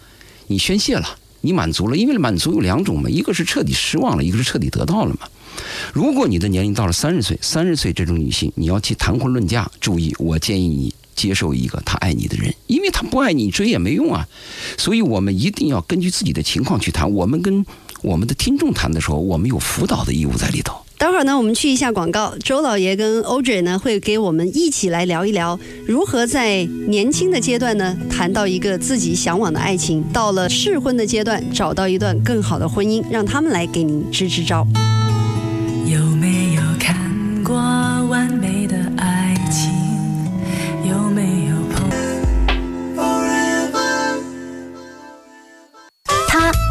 [0.46, 5.28] 你宣泄了，你满足了，因为满足有两种嘛，一个是彻底失望了，一个是彻底得到了嘛。
[5.92, 14.26] 如果你的年龄到了三十岁，三十岁这种女性，你要去谈婚论嫁，注意，我建议你接受一个他爱你的人，因为他不爱你追也没用啊。
[14.78, 17.10] 所以我们一定要根据自己的情况去谈。
[17.12, 17.66] 我们跟
[18.02, 20.80] 我们的听众谈的时候，我们有辅导的义务在里头。
[21.00, 22.34] 待会儿呢，我们去一下广告。
[22.44, 34.66] 周老爷跟 Audrey 呢，会给我们一起来聊一聊，如何在年轻的阶段呢，谈到一个自己向往的爱情；到了适婚的阶段，找到一段更好的婚姻，让他们来给您支支招。
[35.86, 36.94] 有没有看
[37.42, 39.79] 过完美的爱情？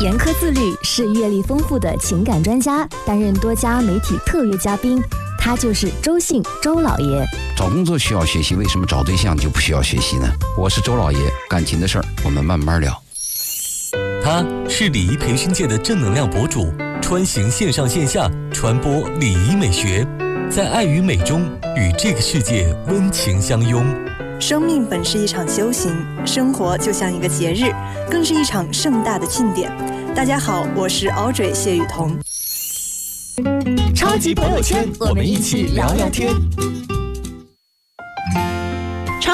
[0.01, 5.01] 严苛自律，是阅历丰富的情感专家，担任多家媒体特约嘉宾。
[5.38, 7.25] 他就是周信周老爷。
[7.55, 10.25] 找工作需要学习，为什么找对象就不需要学习呢？
[10.57, 12.97] 我是周老爷，感情的事儿我们慢慢聊。
[14.23, 20.07] 他是礼仪培训界的正能量博主，穿行线上线下，传播礼仪美学，
[20.49, 21.41] 在爱与美中
[21.75, 23.85] 与这个世界温情相拥。
[24.39, 25.93] 生命本是一场修行，
[26.25, 27.73] 生活就像一个节日，
[28.10, 29.69] 更是一场盛大的庆典。
[30.15, 32.17] 大家好，我是 Audrey 谢雨桐。
[33.93, 36.34] 超级朋友圈，我们一起聊聊天。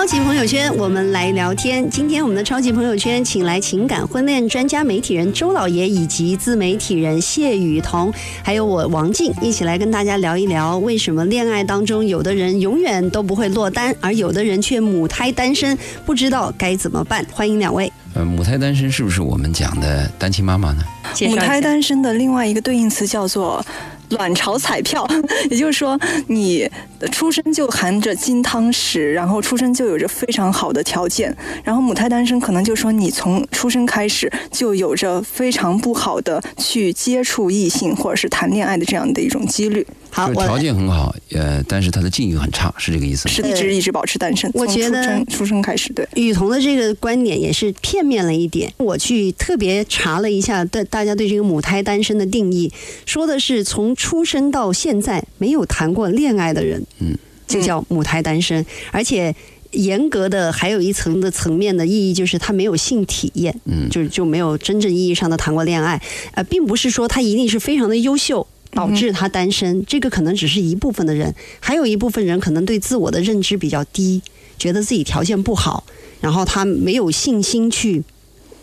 [0.05, 1.89] 超级朋友圈，我们来聊天。
[1.89, 8.13] 今天我们的超级朋友圈，请来情感婚恋专家媒体人周老爷，以及自媒体人谢雨桐，
[8.43, 17.25] 还有我王静，一起来跟大家聊一聊，为什么恋爱当中有的人永远都不会落单，而有的人却母胎单身，不知道该怎么办。
[17.31, 17.91] 欢迎两位。
[18.13, 20.83] 呃，母胎单身是不是我们讲的单亲妈妈呢？
[21.27, 23.65] 母胎单身的另外一个对应词叫做
[24.09, 25.07] 卵巢彩票，
[25.49, 26.69] 也就是说你
[27.11, 43.35] 出生就含着金汤匙，然后出生就有着非常好的条件，然后母胎单身可能就说你从出生开始就有着非常不好的去接触异性或者是谈恋爱的这样的一种几率，好，就是条件很好，呃，但是他的境遇很差，是这个意思吗？
[43.35, 44.49] 是一直一直保持单身。
[44.53, 46.07] 我觉得出生出生开始，对。
[46.15, 48.71] 雨桐的这个观点也是片面了一点。
[48.77, 52.71] 我去特别查了一下，对大家对这个母胎单身的定义，
[53.05, 59.35] 说的是从出生到现在没有谈过恋爱的人，嗯，就叫母胎单身，而且。
[59.71, 66.01] 严格的还有一层的层面的意义，就是他没有性体验，嗯就就没有真正意义上的谈过恋爱，
[66.31, 74.21] 呃，并不是说他一定是非常的优秀，导致他单身，这个可能只是一部分的人，还有一部分人可能对自我的认知比较低，
[74.59, 75.83] 觉得自己条件不好，
[76.21, 78.03] 然后他没有信心去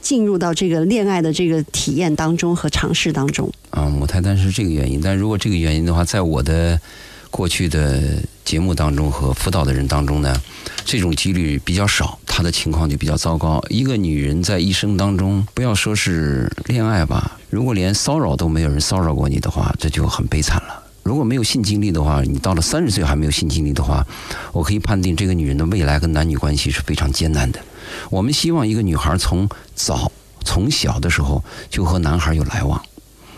[0.01, 3.51] 进入到这个恋爱的这个体验当中和尝试当中。
[3.71, 5.01] 啊，母胎单身是这个原因。
[5.01, 6.79] 但如果这个原因的话，在我的
[7.31, 10.41] 过去的节目当中和辅导的人当中呢，
[10.85, 13.63] 这种几率比较少，她的情况就比较糟糕。
[13.69, 20.83] 一个女人在一生当中，不要说是恋爱吧，如果连骚扰都没有人骚扰过你的话，这就很悲惨了。
[21.03, 24.07] 如果没有性经历的话，你到了三十岁还没有性经历的话，
[24.53, 27.59] 我可以判定这个女人的未来跟男女关系是非常艰难的。
[28.09, 30.13] 我们希望一个女孩从早
[30.45, 32.81] 从小的时候就和男孩有来往，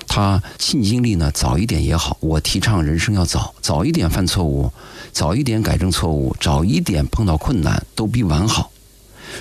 [0.07, 2.19] 她性经历呢早一点也好。
[2.21, 4.71] 我提倡人生要早，早一点犯错误，
[5.15, 8.73] 早一点改正错误，早一点碰到困难，都比晚好。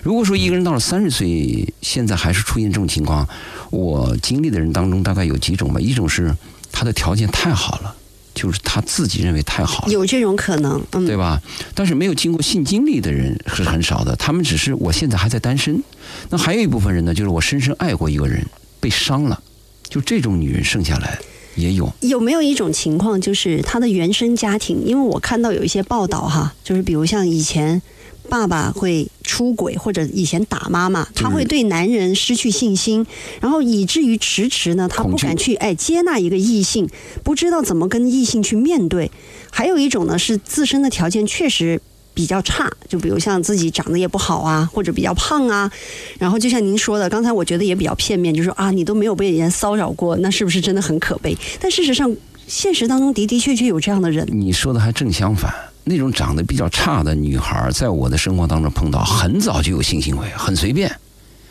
[0.03, 3.27] 如果说一个人到了三十岁，现在还是出现这种情况，
[3.71, 5.79] 我经历的人当中大概有几种吧。
[5.79, 6.33] 一种是
[6.71, 7.95] 他的条件太好了，
[8.35, 9.91] 就是他自己认为太好了。
[9.91, 11.41] 有这种可能，嗯，对吧？
[11.73, 15.83] 但是没有经过性经历的人是很少的，他们只是我现在还在单身。
[16.29, 18.45] 那还有一部分人呢，就是我深深爱过一个人，
[18.79, 19.41] 被伤了，
[19.89, 21.19] 就这种女人剩下来
[21.55, 21.91] 也有。
[22.01, 24.83] 有没有一种情况，就是他的原生家庭？
[24.85, 27.81] 因为我看到有一些报道哈，就是比如像以前
[28.29, 33.05] 爸爸会出轨，或者以前打妈妈，他会对男人失去信心，
[33.41, 36.89] 然后以至于迟迟呢，他不敢去哎接纳一个异性，
[37.23, 39.11] 不知道怎么跟异性去面对。
[39.51, 41.81] 还有一种呢，是自身的条件确实。
[42.13, 45.71] 比较差，就比如像自己长得也不好啊，或者比较胖啊，
[46.19, 51.35] 然后就像您说的，刚才我觉得也比较片面，就是说啊，你都没有被人骚扰过，那是不是真的很可悲？
[51.59, 52.15] 但事实上，
[52.47, 54.27] 现实当中的的确确有这样的人。
[54.31, 55.53] 你说的还正相反，
[55.85, 60.93] 那种长得比较差的女孩，在我的生活当中碰到，很早就有性行为，很随便。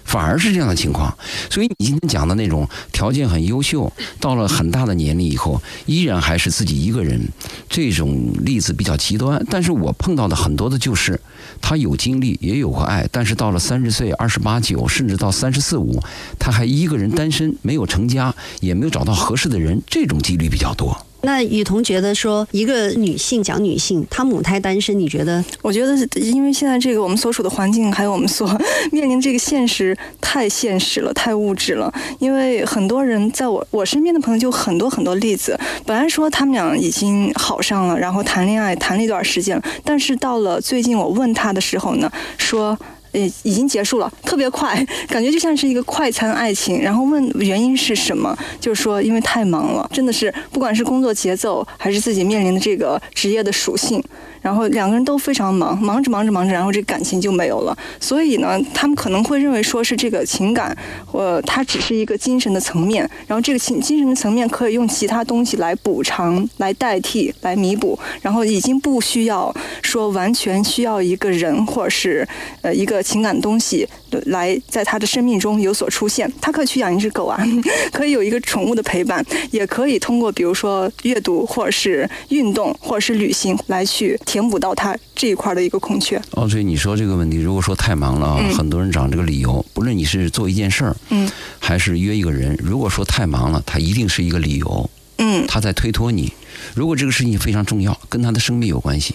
[0.05, 1.17] 反而是这样的情况，
[1.51, 7.21] 所以你今天讲的那种条件很优秀，到了很大的年龄以后，依然还是自己一个人，
[7.69, 9.45] 这种例子比较极端。
[9.49, 11.21] 但是我碰到的很多的就是，
[11.61, 16.03] 他有经历，也有过爱，但是到了三十岁、二十八九，甚至到三十四五，
[16.39, 21.07] 他还一个人单身，没有成家，也没有找到合适的人，这种几率比较多。
[21.23, 25.43] 那雨桐觉得说，一个女性讲女性，她母胎单身，你觉得？
[25.63, 28.47] 我觉得因为现在这个我们所处的环境，还有我们所
[28.91, 31.93] 面临这个现实太现实了，太物质了。
[32.19, 42.77] 因为很多人在我我身边的朋友就很多很多例子，本来说他们俩已经好上了，然后谈恋爱谈了一段时间，但是到了最近我问他的时候呢，说。
[43.13, 46.81] 呃，已经结束了，特别快， 感觉就像是一个快餐爱情。
[46.81, 54.03] 然后问原因是什么，就是说因为太忙了，真的是不管是工作节奏，还是自己面临的这个职业的属性。
[54.41, 57.79] 然后两个人都非常忙，忙着忙着忙着，然后这感情就没有了。
[58.01, 60.77] 所以呢，他们可能会认为说是这个情感，
[61.13, 72.27] 呃，它只是一个精神的层面，然后这个情精神的层面可以用其他东西来补偿、来代替、来弥补，然后已经不需要说完全需要一个人或者是
[72.63, 73.87] 呃一个情感东西
[74.27, 76.31] 来在他的生命中有所出现。
[76.41, 77.43] 他可以去养一只狗啊，
[77.93, 84.19] 可以有一个宠物的陪伴，也可以通过比如说阅读或者是运动或者是旅行来去。
[84.25, 86.21] 填补到他这一块的一个空缺。
[86.33, 96.33] 哦，所以你说这个问题，如果说太忙了啊，很多人找这个理由，不论你是做一件事儿，嗯，还是约一个人，如果说太忙了，他一定是一个理由，嗯，他在推脱你。
[96.75, 99.15] 如果这个事情非常重要，跟他的生命有关系，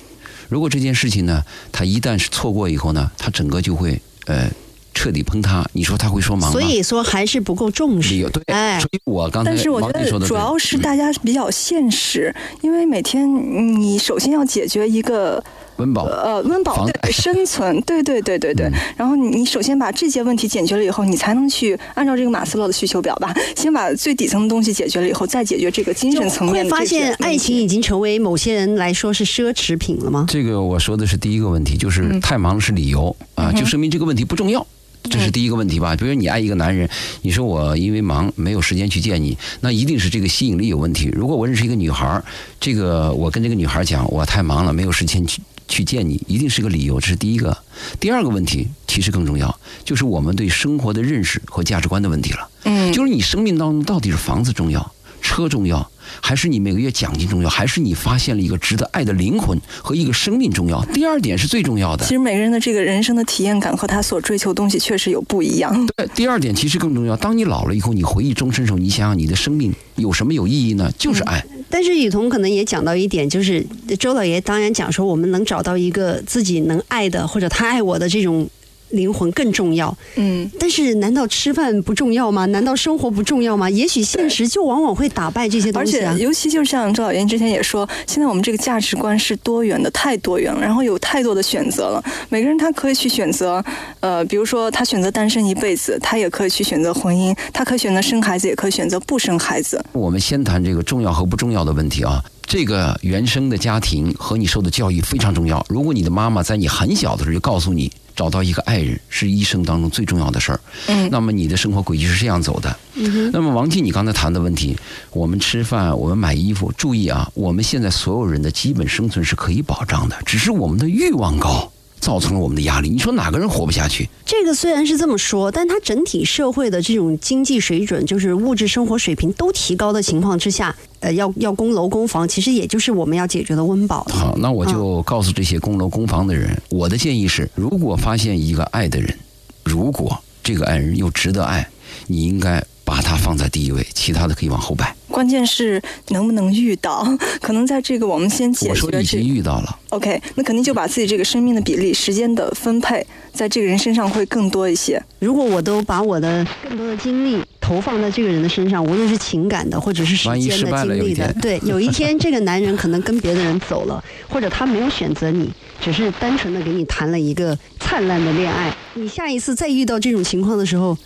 [0.50, 4.50] 如果这件事情呢，他一旦是错过以后呢，他整个就会呃。
[4.94, 6.52] 彻底崩塌，你说他会说忙吗？
[6.52, 8.28] 所以说还是不够重视。
[8.32, 13.32] 对，哎，所以我刚才但是我觉得主要是大家比较现实，因为每天
[13.80, 15.44] 你首先要解决一个
[15.78, 18.70] 温饱，呃，温饱对 生存，对对对对对。
[18.96, 26.64] 然后你首先把这些问题解决了以后，你才能去按照这个马斯洛的需求表吧， 先把最底层的东西解决了以后，再解决这个精神层面。
[26.64, 30.26] 会发现爱情已经成为某些人来说是奢侈品了吗？
[30.28, 34.66] 这个我说的是第一个问题，就是太忙是理由啊，就说明这个问题不重要。
[35.04, 35.96] 这是第一个问题吧？
[35.96, 36.90] 比如你爱一个男人，
[37.22, 41.10] 你说我因为忙没有时间去见你，那一定是这个吸引力有问题。
[41.14, 42.22] 如果我认识一个女孩，
[42.60, 47.00] 这个我跟这个女孩讲我太忙了，没有时间去去见你，一定是个理由。
[47.00, 47.58] 这是第一个。
[48.00, 52.50] 第二个问题其实更重要，就是我们对生活的认识和价值观的问题了。
[52.64, 55.90] 嗯，就是你生命当中到底是房子重要，车重要？
[56.22, 60.84] 还是你每个月奖金重要，还是你发现了一个值得爱的灵魂和一个生命重要？
[60.94, 62.04] 第二点是最重要的。
[62.04, 65.88] 其实每个人的这个人生的体验感和他所追求的东西确实有不一样。
[65.96, 67.16] 对，第二点其实更重要。
[67.18, 70.92] 当你老了以后，你回忆终身的时候，你想想你的生命有什么有意义呢？
[70.98, 71.44] 就是爱。
[71.70, 73.66] 但是雨桐可能也讲到一点，就是
[74.00, 78.50] 周老爷当然讲说，我们能找到一个自己能爱的，或者他爱我的这种。
[78.90, 82.46] 灵魂更重要，嗯，但是难道吃饭不重要吗？
[82.48, 83.70] 难道生活不重要吗？
[83.70, 86.12] 也许现实就往往会打败这些东西啊。
[86.12, 92.04] 而且，尤其就像周老爷之前也说，现在我们这个价值观是多元的，太多元了，然后有太多的选择了。
[92.30, 93.64] 每个人他可以去选择，
[94.00, 99.84] 呃，比如说他选择单身一辈子，他也可以去选择婚姻，他可以选择生孩子，也可以选择不生孩子。
[99.92, 102.24] 我们先谈这个重要和不重要的问题啊。
[102.48, 105.64] 这个原生的家庭和你受的教育非常重要。
[105.70, 107.92] 如果你的妈妈在你很小的时候就告诉你。
[108.18, 110.60] 找到一个爱人是一生当中最重要的事儿。
[110.88, 112.76] 嗯，那么你的生活轨迹是这样走的。
[112.96, 114.76] 嗯那么王静，你刚才谈的问题，
[115.12, 121.72] 我们吃饭，我们买衣服，注意啊，我们现在所有人的基本生存是可以保障的，只是我们的欲望高。
[122.00, 124.08] 造成了我们的压力，你说哪个人活不下去？
[124.26, 134.06] 这个虽然是这么说，但它整体社会的这种经济水准，就是物质生活水平都提高的情况之下，呃，要要供楼供房，其实也就是我们要解决的温饱。
[134.10, 139.18] 好，那我就告诉这些供楼供房的人，我的建议是：如果发现一个爱的人，
[139.64, 141.68] 如果这个爱人又值得爱，
[142.08, 144.96] 你应该把他放在第一位，其他的可以往后摆。
[145.10, 147.08] 关键是能不能遇到？
[147.42, 148.70] 可能在这个我们先解决。
[148.72, 149.80] 我说已经遇到了。
[149.90, 155.02] OK，那肯定就把自己这个生命的比例、时间的分配，在这个人身上会更多一些。
[155.20, 168.76] 如果我都把我的更多的精力投放在这个人的身上，无论是情感的或者是时间的精力的，对， 有一天这个男人可能跟别的人走了，或者他没有选择你，只是单纯的给你谈了一个灿烂的恋爱。
[168.96, 170.98] 你下一次再遇到这种情况的时候。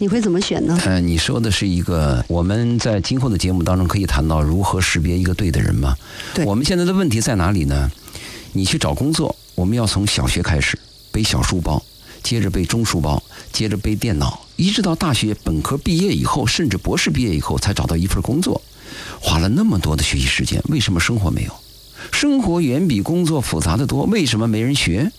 [0.00, 0.80] 你会怎么选呢？
[0.86, 5.94] 嗯，你说的是一个我们在今后的节目当中可以谈到如何识别一个对的人吗？
[6.32, 6.42] 对。
[6.46, 7.90] 我们现在的问题在哪里呢？
[8.54, 10.78] 你去找工作，我们要从小学开始
[11.12, 11.82] 背小书包，
[12.22, 18.62] 接着背中书包，接着背电脑，一直到大学本科毕业以后，甚至博士毕业以后才找到一份工作，
[19.20, 21.52] 花了那么多的学习时间，为什么生活没有？
[22.10, 25.12] 生活远比工作复杂的多，为什么没人学？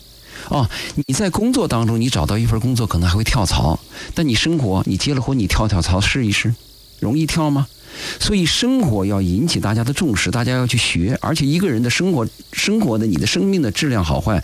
[0.49, 0.69] 哦，
[1.07, 3.79] 你在工作当中，你找到一份工作，可能还会跳槽。
[4.13, 6.53] 但你生活，你结了婚，你跳跳槽试一试，
[6.99, 7.67] 容易跳吗？
[8.19, 11.17] 所以生活要引起大家的重视，大家要去学。
[11.21, 14.41] 而且一个人的生活，生活的你的生命的质量好坏，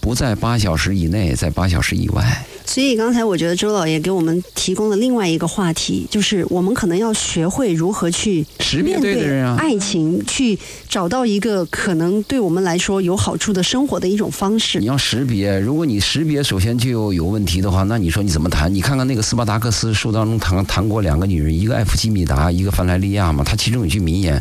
[0.00, 2.44] 不在八小时以内，在八小时以外。
[2.68, 14.84] 所以刚才我觉得周老爷给我们提供了另外一个话题，就是我们可能要学会如何去识别面对对的人啊，爱情，去找到一个可能对我们来说有好处的生活的一种方式你。
[14.84, 18.72] 要识别，如果你识别首先就有问题的话，那你说你怎么谈？
[18.74, 23.42] 你看看那个斯巴达克斯书当中谈谈过两个女人，一个艾弗基米达，一个范莱利亚嘛。
[23.42, 24.38] 他其中有一句名言，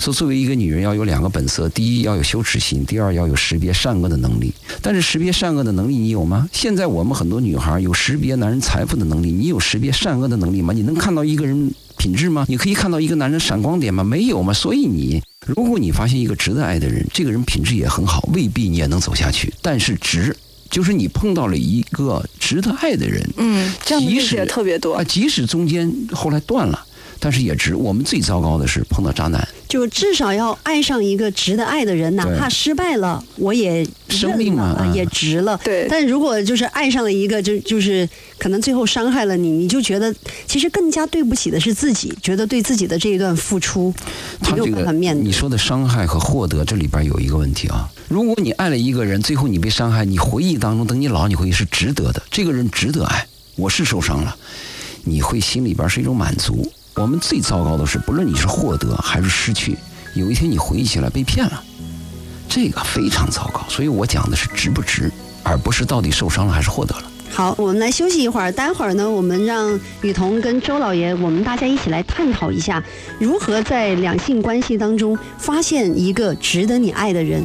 [0.00, 4.52] 说作为一个女人要有两个本色，第一要有羞耻心，第二要有识别善恶的能力。
[4.82, 6.48] 但是识别善恶的能力你有吗？
[6.52, 10.72] 现在我们很多女孩有识别男人财富的能力，你有识别善恶的能力吗？
[10.72, 12.44] 你能看到一个人品质吗？
[12.48, 14.04] 你可以看到一个男人闪光点吗？
[14.04, 14.52] 没有吗？
[14.52, 19.52] 所以你，如果你发现一个值得爱的人，这个人品质也很好，未必你也能走下去。
[19.60, 20.36] 但是值，
[20.70, 25.02] 就是你碰到了一个值得爱的人，嗯，这样的例子也特别多啊，。
[25.02, 26.86] 即使中间后来断了，
[27.20, 27.74] 但是也值。
[27.74, 35.58] 我们最糟糕的是碰到渣男，就至少要爱上一个值得爱的人，哪怕失败了，我也生命嘛也值了。
[35.64, 38.08] 对但如果就是爱上了一个，就就是
[38.38, 40.14] 可能最后伤害了你，你就觉得
[40.46, 43.92] 其实更加对不起的是自己，觉得对自己的这一段付出
[44.40, 45.24] 没有他这个办法面对。
[45.24, 47.88] 你说的伤害和获得，这里边有一个问题啊。
[48.08, 53.26] 如果你爱了一个人，最后你被伤害，你回忆当中，等你老，你回忆是值得的，这个人值得爱。
[53.56, 54.36] 我是受伤了，
[55.04, 56.72] 你会心里边是一种满足。
[57.00, 59.78] 我们最糟糕的是，不论你是获得还是失去，
[60.14, 61.62] 有一天你回忆起来被骗了，
[62.48, 63.64] 这个非常糟糕。
[63.68, 65.08] 所以我讲的是值不值，
[65.44, 67.04] 而不是到底受伤了还是获得了。
[67.30, 72.82] 好，我们来休息一会儿，待会儿呢，我们让雨桐跟周老爷，我们大家一起来探讨一下，
[73.20, 77.44] 如何在两性关系当中发现一个值得你爱的人。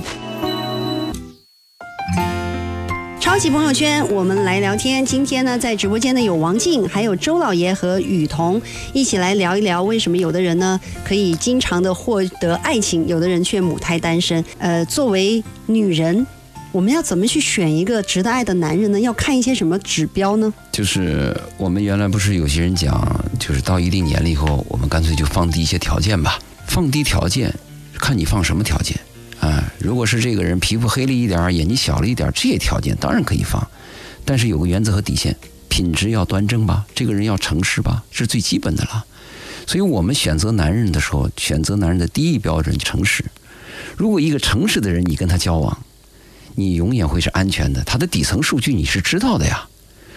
[3.43, 5.05] 超级朋友圈，我们来聊天。
[5.05, 8.61] 今天呢，在直播间呢有王静，还有周老爷和雨桐，
[8.93, 14.41] 一起来聊一聊为什么有的人呢可以经常的获得爱情，有的人却母胎单身。
[14.59, 16.25] 呃，作为女人，
[16.71, 18.99] 我们要怎么去选一个值得爱的男人呢？
[19.01, 20.53] 要看一些什么指标呢？
[20.71, 23.05] 就是我们原来不是有些人讲，
[23.37, 26.39] 就是到一定年龄以后，我们干脆就放低一些条件吧。
[26.67, 27.53] 放低条件，
[27.99, 28.97] 看你放什么条件
[29.43, 29.73] 啊。
[29.79, 33.67] 如果是这个人皮肤黑了一点，眼睛小了一点，这些条件当然可以放，
[34.23, 35.35] 但是有个原则和底线，
[35.67, 39.05] 品质要端正吧，这个人要诚实吧，这是最基本的了。
[39.65, 43.23] 所以我们选择男人的时候，选择男人的第一标准诚实。
[43.95, 45.77] 如果一个诚实的人，你跟他交往，
[46.55, 49.67] 你永远会是安全的，他的底层数据你是知道的呀。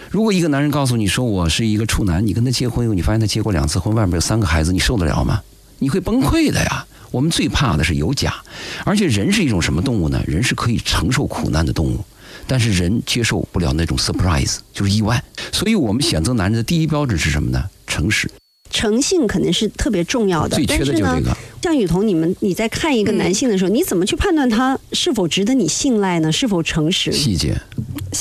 [0.09, 5.41] 如果一个男人告诉你说我是一个处男，你跟他结婚以后，你发现他结过两次婚，外面有三个孩子，你受得了吗？
[5.79, 6.85] 你会崩溃的呀。
[7.11, 8.35] 我们最怕的是有假，
[8.83, 10.21] 而且人是一种什么动物呢？
[10.27, 11.99] 人是可以承受苦难的动物，
[12.45, 15.23] 但是人接受不了那种 surprise，就是意外。
[15.51, 17.63] 所以我们选择男人的第一标准是什么呢？
[17.85, 18.29] 诚实，
[18.69, 21.35] 诚信肯定是特别重要的，最缺的就是这个。
[21.63, 26.31] 像雨桐，你们你在看一个男性的时候，你怎么去判断他是否值得你信赖呢？
[26.31, 27.11] 是否诚实？
[27.11, 27.53] 细节，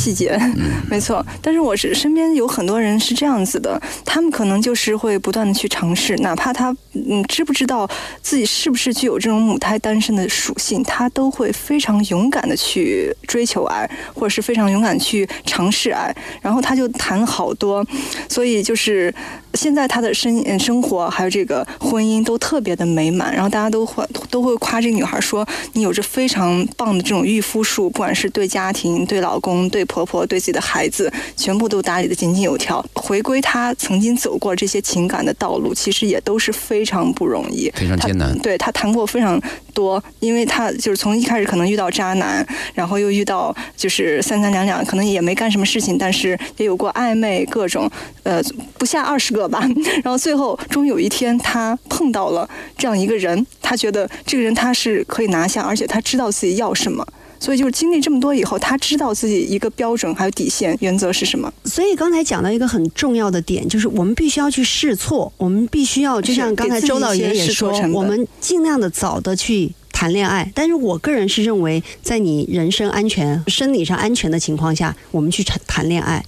[0.06, 1.24] 细节，嗯 没错。
[1.42, 7.88] 但是我是身边有很多人是这样子的，他们可能就是会不断的去尝试，哪怕他嗯知不知道
[8.22, 16.14] 自己是不是具有这种母胎单身的属性，他都会非常勇敢的去追求爱，或者是非常勇敢去尝试爱。
[16.40, 17.84] 然后他就谈好多，
[18.28, 19.12] 所以就是
[19.54, 32.84] 现在他的生嗯生活还有这个婚姻都特别的美满，然后大家都会都会夸这个女孩说你有着非常棒的这种御夫术，不管是对家庭、对老公、对婆婆、对自己的孩子，全部都打理的井井有条。
[32.92, 38.38] 回归她曾经走过这些情感的道路，其实也都是非常不容易，非常艰难。
[38.40, 39.40] 对她谈过非常
[39.72, 47.90] 多，因为她就是从一开始可能遇到渣男，然后又遇到就是三三两两，可能也没干什么事情，但是也有过暧昧各种，
[48.22, 48.42] 呃，
[48.76, 49.66] 不下二十个吧。
[50.04, 57.06] 然后最后终于有一天，她碰到了这样一个人，她觉得这个人他是可以拿下，而且他知道自己要什么。
[57.38, 61.52] 所以就是经历这么多以后，他知道自己一个标准还有底线原则是什么。
[61.64, 70.50] 所以刚才讲到一个很重要的点，就是我们必须要去试错，我们必须要就像刚才周老爷也说，我们尽量的早的去谈恋爱。
[70.54, 76.24] 但是我个人是认为，在你人身安全、生理上安全的情况下，我们去谈谈恋爱，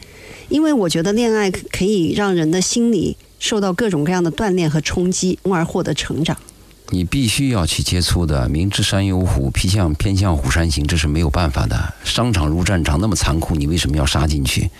[0.48, 6.36] 因为我觉得恋爱可以让人的心理受到各种各样的锻炼和冲击，从而获得成长。
[6.90, 11.94] 你必须要去接触的，明知山有虎，偏向偏向虎山行，这是没有办法的。
[12.02, 14.70] 商场如战场，那么残酷，你为什么要杀进去？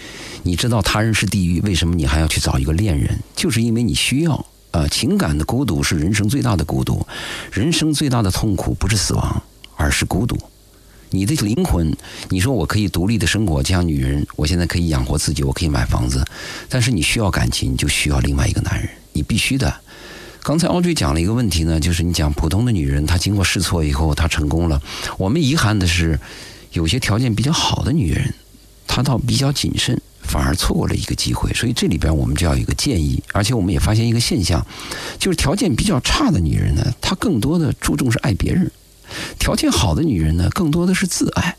[0.43, 3.19] 你知道他人是地狱，为什么你还要去找一个恋人？
[3.37, 4.47] 就是因为你需要。
[4.71, 7.07] 呃，情感的孤独是人生最大的孤独，
[7.51, 9.43] 人生最大的痛苦不是死亡，
[9.77, 10.39] 而是孤独。
[11.11, 11.91] 你的灵魂，
[12.29, 16.23] 你说我可以独立的生活，就像女人，我现在可以养活自己，我可以买房子，
[16.69, 19.75] 但是你需要感情，就需要另外一个男人，你必须的。
[20.43, 24.81] 刚才奥追讲了一个问题呢，就是你讲普通的女人，她经过试错以后，她成功了。
[25.19, 26.19] 我们遗憾的是，
[26.73, 28.35] 有些条件比较好的女人，
[28.87, 31.53] 她倒比较谨慎，反而错过了一个机会。
[31.53, 34.65] 所以这里边我们就要有个建议，而且我们也发现一个现象，
[35.19, 38.67] 就是条件比较差的女人呢，她更多的注重是爱别人；
[39.39, 41.57] 条件好的女人呢，更多的是自爱。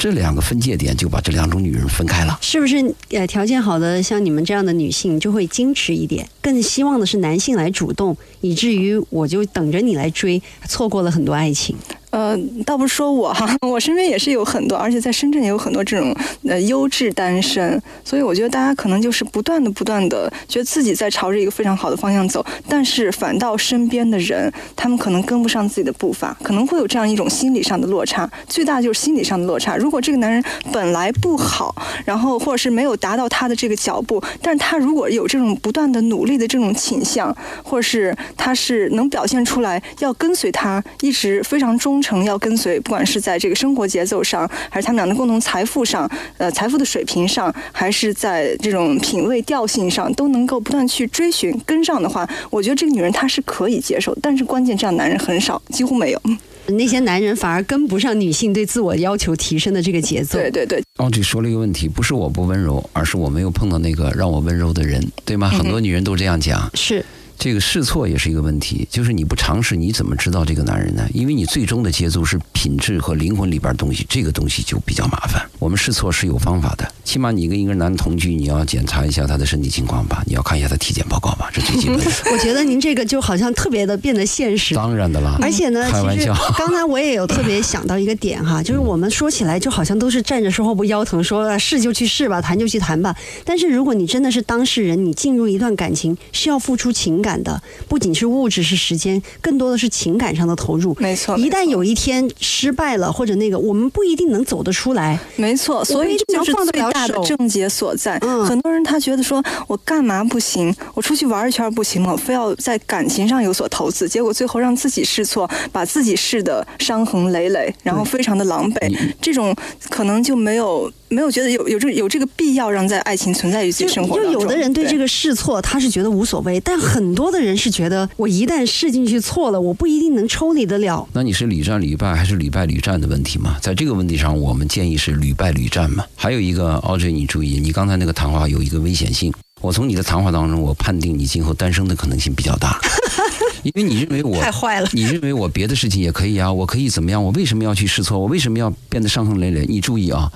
[0.00, 2.38] 这两个分界点就把这两种女人分开了。
[2.40, 2.94] 是不是？
[3.10, 11.76] 呃，条件好的像你们这样的女性就会矜持一点，更希望的是男性来主动，以至于我就等着你来追，错过了很多爱情。
[12.10, 12.36] 呃，
[12.66, 16.14] 倒不是说我哈， 我身边也是有很多，而且在深圳也有很多这种
[16.48, 28.28] 呃优质单身，所以我觉得大家可能就是不断的、不断的觉得自己在朝着一个非常好的方向走，但是反倒身边的人他们可能跟不上自己的步伐，可能会有这样一种心理上的落差。
[28.48, 29.76] 最大就是心理上的落差。
[29.76, 30.42] 如果这个男人
[30.72, 31.72] 本来不好，
[32.04, 37.32] 然后或者是没有达到他的这个脚步，但是他如果有这种不断的努力的这种倾向，
[37.62, 41.99] 或者是他是能表现出来要跟随他，一直非常忠。
[42.00, 54.16] 诚要跟随，不管是在这个生活节奏上，还是他们俩的共同财富上，呃，财富的水平上，还是在这种品味调性上，都能够不断去追寻跟上的话，我觉得这个女人她是可以接受。
[54.22, 56.20] 但是关键，这样男人很少，几乎没有。
[56.66, 60.38] 那些男人反而跟不上女性对自我要求提升的这个节奏。
[60.38, 60.80] 对对对。
[60.98, 65.48] 奥吉说了一个问题，不是我不温柔，而是我没有碰到那个让我温柔的人，对吗？
[65.48, 66.70] 很多女人都这样讲。
[66.74, 67.04] 是。
[67.40, 71.08] 这个试错也是一个问题，就是你不尝试，你怎么知道这个男人呢？
[71.14, 75.42] 因为你最终的接触是品质和灵魂里边东西，这个东西就比较麻烦。
[75.58, 82.04] 我们试错是有方法的，起码你跟一个男同居，你要检查一下他的身体情况吧，你要看一下他体检报告吧，这最基本的。
[82.30, 84.74] 我觉得您这个就好像特别的变得现实。
[84.74, 93.16] 当然的啦，而且呢，其实刚才我也有特别想到一个点哈， 就是我们说起来就好像都是站着说话不腰疼，说试就去试吧，谈就去谈吧。
[93.46, 98.10] 但是如果你真的是当事人，你进入一段感情是要付出情感的，不仅。
[98.20, 100.94] 是物质是时间，更多的是情感上的投入。
[100.98, 105.18] 没错，一旦有一天失败了或者那个，我们不一定能走得出来。
[105.36, 108.18] 没错，所以这就是最大的症结所在。
[108.44, 110.74] 很多人他觉得说，我干嘛不行？
[110.92, 112.14] 我出去玩一圈不行吗？
[112.14, 119.14] 非要在感情上有所投资，结果最后让自己试错，把自己试的伤痕累累，然后非常的狼狈。
[119.22, 119.56] 这种
[119.88, 120.92] 可能就没有。
[121.10, 124.32] 没有觉得有有这有这个必要让在爱情存在于自己生活中。
[124.32, 131.06] 就有的人对这个试错他是觉得无所谓，但很多的人是觉得我一旦试进去错了，我不一定能抽离得了。
[131.12, 133.56] 那你是屡战屡败还是屡败屡战的问题吗？
[133.60, 136.04] 在这个问题上，我们建议是屡败屡战嘛。
[136.14, 139.34] 还有一个奥 J，你注意，你刚才那个谈话有一个危险性。
[139.60, 142.80] 我从你的谈话当中，我判定你今后单身的可能性比较大，
[143.64, 144.88] 因为你认为我太坏了。
[144.92, 147.22] 你认为我别的事情也可以啊，我可以怎么样？
[147.22, 148.18] 我为什么要去试错？
[148.18, 149.66] 我为什么要变得伤痕累累？
[149.66, 150.30] 你注意啊。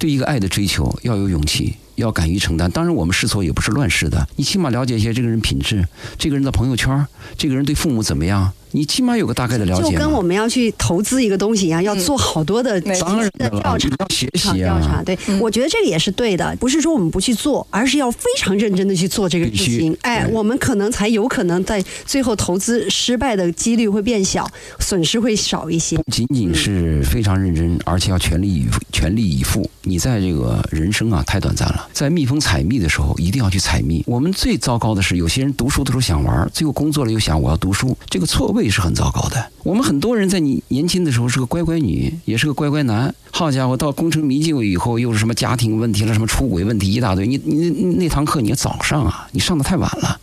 [0.00, 2.70] 对一个爱的追求要有勇气，要敢于承担。
[2.70, 5.86] 当然，我们试错也不是乱试的，你起码了解一下这个人品质，
[6.16, 8.50] 这个人的朋友圈，这个人对父母怎么样。
[8.72, 15.02] 你起码有个大概的了解，就跟我们要去投资一个东西一样，要做好多的当然的调查、学习调查。
[15.02, 19.96] 对，我觉得这个也是对的，不是说我们不去做，而是要非常认真的去做这个事情。
[20.02, 24.48] 哎，我们可能才有可能在最后投资失败的几率会变小，
[24.78, 25.96] 损失会少一些。
[25.96, 29.68] 不仅仅是非常认真，而且要全力以全力以赴。
[29.82, 34.04] 你在这个人生啊，太短暂了，在蜜蜂采蜜的时候，一定要去采蜜。
[34.06, 38.59] 我们最糟糕的是，有些人读书的时候想玩，最后工作了又想我要读书，这个错位。
[38.62, 39.50] 也是很糟糕的。
[39.62, 43.14] 我们很多人在你年轻的时候是个乖乖女，也是个乖乖男。
[43.30, 47.26] 好家伙，到功成名就以后，又是什么家庭问题了，什么出轨问题一大堆。
[47.26, 50.20] 你你那堂课你要早上啊，你上的太晚了。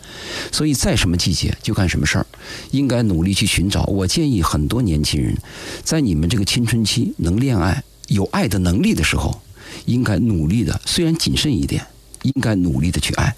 [0.51, 2.25] 所以在什么季节就干什么事儿，
[2.71, 3.83] 应该努力去寻找。
[3.83, 5.35] 我建议很多年轻人，
[5.83, 9.41] 在你们这个青春期能恋爱、有爱的能力的时候，
[9.85, 11.85] 应该努力的，虽然谨慎一点，
[12.23, 13.35] 应该努力的去爱。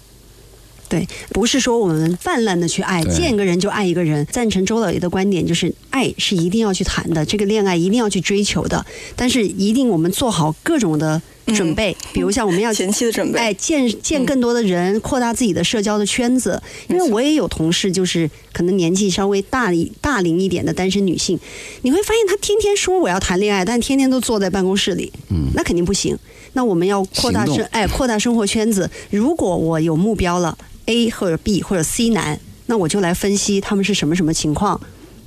[0.90, 4.26] 对，不是说我们泛滥的去爱，见个人就爱一个人。
[4.26, 8.84] 赞成周老爷的观点，就是爱是一定要去谈的，这个恋爱一定要去追求的。
[9.14, 16.62] 但是一定我们做好各种的准备，比如像我们要前期的准备，哎，见见更多的人，扩大自己的社交的圈子。
[16.88, 21.38] 因为我也有同事，就是可能年纪稍微大一大龄一点的单身女性，
[21.82, 26.18] 你会发现她天天说我要谈恋爱，但天天都坐在办公室里，嗯，那肯定不行。
[26.52, 28.90] 那我们要扩大生，哎，扩大生活圈子。
[29.10, 30.56] 如果我有目标了。
[30.86, 34.80] A 或者 B 或者 C 男，那我就来分析他们是什么什么情况。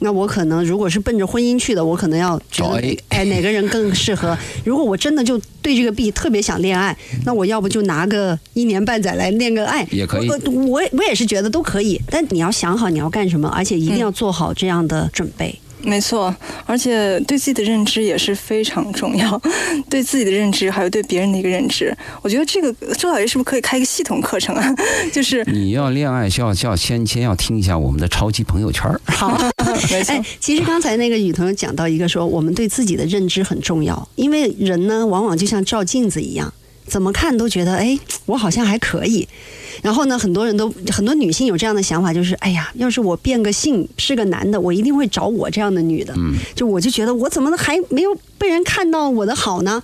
[0.04, 4.38] 那我可能如果是奔着婚姻去的，我可能要找 A，哎，哪个人更适合？
[4.66, 6.96] 如果我真的就对这个 B 特别想恋爱，
[7.26, 10.30] 那我要不就拿个一年半载来恋个爱也可以。
[10.30, 15.58] 我我也是觉得都可以，但你要想好你要干什么，而且一定要做好这样的准备。
[15.84, 16.34] 没错，
[16.66, 19.40] 而且对自己的认知也是非常重要，
[19.90, 21.96] 对自己的认知，还有对别人的一个认知。
[22.22, 24.74] 我觉得这个周老爷是不是可以开一个系统课程啊？
[25.12, 29.38] 就是你要恋爱，需要需要先先要听一下我们的超级朋友圈 好，
[29.92, 30.16] 没错。
[30.40, 36.54] 其实刚才那个雨桐讲到一个说，我们对自己的认知很重要，因为人呢，往往就像照镜子一样。
[36.86, 39.28] 怎么看都觉得，哎，我好像还可以。
[39.82, 46.14] 然后呢，很多人都很多女性有这样的想法，就是，哎呀，要是我变个性是个男的，我一定会找我这样的女的。
[46.18, 49.82] 嗯，就我就觉得我怎么还没有被人看到我的好呢？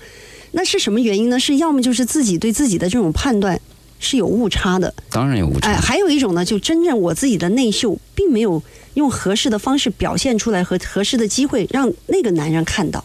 [0.52, 1.40] 那是什么原因呢？
[1.40, 3.60] 是要么就是自己对自己的这种判断
[4.00, 5.70] 是有误差的，当然有误差。
[5.70, 8.62] 哎，还有一种呢，就真正我自己的内秀并没有
[8.94, 13.04] 用合适的方式表现出来，和合适的机会让那个男人看到。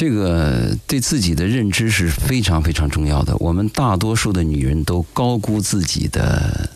[0.00, 3.36] 这个对自己的认知是非常非常重要的。
[3.36, 6.70] 我们大多数的女人都高估自己的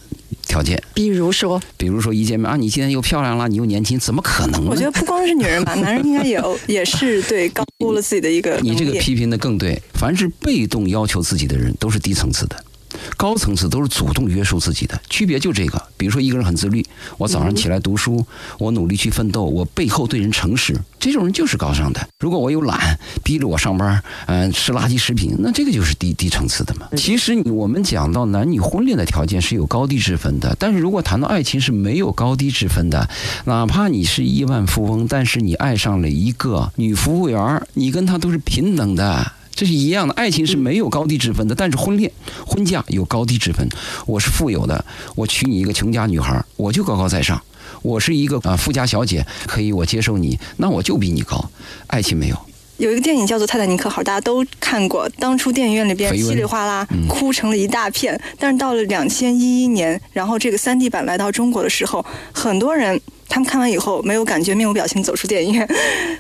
[0.47, 4.71] 条件，比如说，比如说一见面啊，你今天又漂亮了，你又年轻，怎么可能呢？
[4.71, 8.61] 我觉得不光是女人吧，男人应该也有也是对高估了自己的一个。
[8.61, 9.83] 你这个批评的更对。
[9.95, 12.63] 凡是被动要求自己的人，都是低层次的。
[13.17, 15.83] 高层次都是主动约束自己的，区别就这个。
[16.05, 16.85] 比如说，一个人很自律，
[17.17, 18.23] 我早上起来读书，
[18.59, 22.09] 我努力去奋斗，我背后对人诚实，这种人就是高尚的。
[22.19, 26.87] 如果我有懒，逼着我上班，嗯，吃垃圾食品，那这个就是低低层次的嘛。
[26.95, 33.09] 其实你我们讲到男女婚恋的条件是有高低之分的，但是如果谈到爱情是没有高低之分的。
[33.47, 39.33] 哪怕你是亿万富翁，但是你爱上了一个女服务员，你跟她都是平等的。
[39.55, 42.11] 这是一样的，爱情是没有高低之分的，但是婚恋、
[42.45, 43.69] 婚嫁有高低之分。
[44.05, 44.85] 我是富有的，
[45.15, 47.39] 我娶你一个穷家女孩，我就高高在上；
[47.83, 51.51] 我是一个啊富家小姐，可以我接受你，那我就比你高。
[51.87, 52.37] 爱情没有。
[52.79, 55.09] 有一个电影叫做《泰坦尼克号》，大家都看过。
[55.21, 65.69] 当初电影院里边稀里哗啦哭成了一大片，但是到了两千一一年，然后这个三 D 版来到中国的时候，很多人他们看完以后没有感觉，面无表情走出电影院。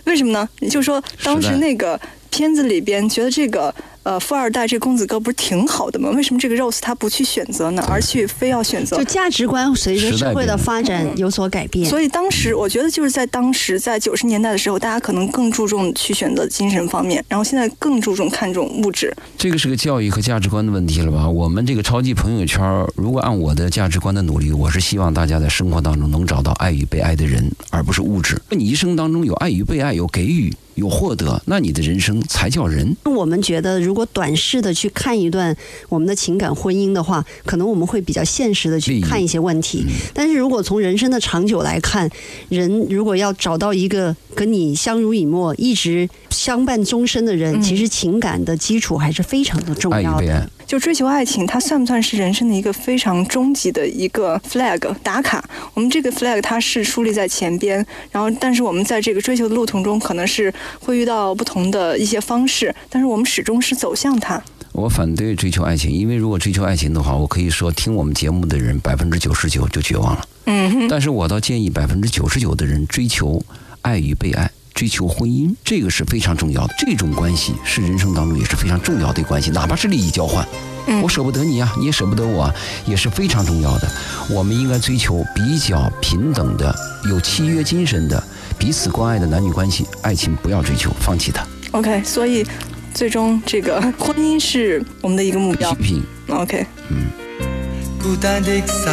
[0.05, 0.49] 为什么呢？
[0.61, 2.01] 也就是说，当时那个。
[2.35, 3.72] 片子里边觉得这个
[4.03, 6.11] 呃富二代这公子哥不是挺好的吗？
[6.16, 7.85] 为什么这个 Rose 他不去选择呢？
[7.89, 8.97] 而去非要选择？
[8.97, 11.89] 就价值观随着社会的发展有所改变。
[11.89, 19.14] 所以当时我觉得就是在当时在九十年代的时候，大家可能更注重去选择精神方面，然后现在更注重看重物质。
[19.39, 21.28] 这个是个教育和价值观的问题了吧？
[21.28, 22.61] 我们这个超级朋友圈，
[22.97, 28.43] 如果按我的价值观的努力，我是希望大家在生活当中能找到爱与被爱的人，而不是物质。
[28.51, 30.53] 你一生当中有爱与被爱，有给予。
[30.75, 32.97] 有获得，那你的人生才叫人。
[33.05, 35.57] 我们觉得，如果短视的去看一段
[35.89, 39.85] 我们的情感婚姻的话，可能我们会比较现实的去看一些问题。
[40.12, 42.09] 但是如果从人生的长久来看，
[42.49, 50.51] 人如果要找到一个跟你相濡以沫、一直相伴终身的人，其实情感的基础还是非常的重要的。
[50.66, 55.45] 就追求爱情，它算不算是人生的一个非常终极的一个 flag 打卡？
[55.74, 64.43] 我们这个 flag 它是树立在前边，然后但是我们在这个追求的路途中，可能是会遇到不同的一些方式，但是我们始终是走向它。
[64.72, 70.26] 我反对追求爱情，因为如果追求爱情的话，我可以说听我们节目的人百分之九十九就绝望了。
[70.47, 73.41] 嗯，但是我倒建议百分之九十九的人追求
[73.82, 74.51] 爱与被爱。
[74.75, 76.75] 追求婚姻，这个是非常重要的。
[76.79, 80.45] 这种关系是人生当中也是非常重要的关系，哪怕是利益交换，
[81.03, 82.53] 我舍不得你啊，你也舍不得我，
[82.85, 83.89] 也是非常重要的。
[84.29, 86.75] 我们应该追求比较平等的、
[87.09, 88.22] 有契约精神的、
[88.59, 89.87] 彼此关爱的男女关系。
[90.03, 91.47] 爱情不要追求，放弃它。
[91.70, 92.45] OK，所以
[92.93, 95.72] 最终这个婚姻是我们的一个目标。
[95.75, 96.03] 批评。
[96.29, 96.66] OK。
[96.89, 97.07] 嗯。
[98.03, 98.91] 孤单的手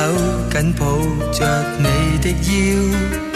[0.50, 0.98] 紧抱
[1.34, 3.31] 着你的腰。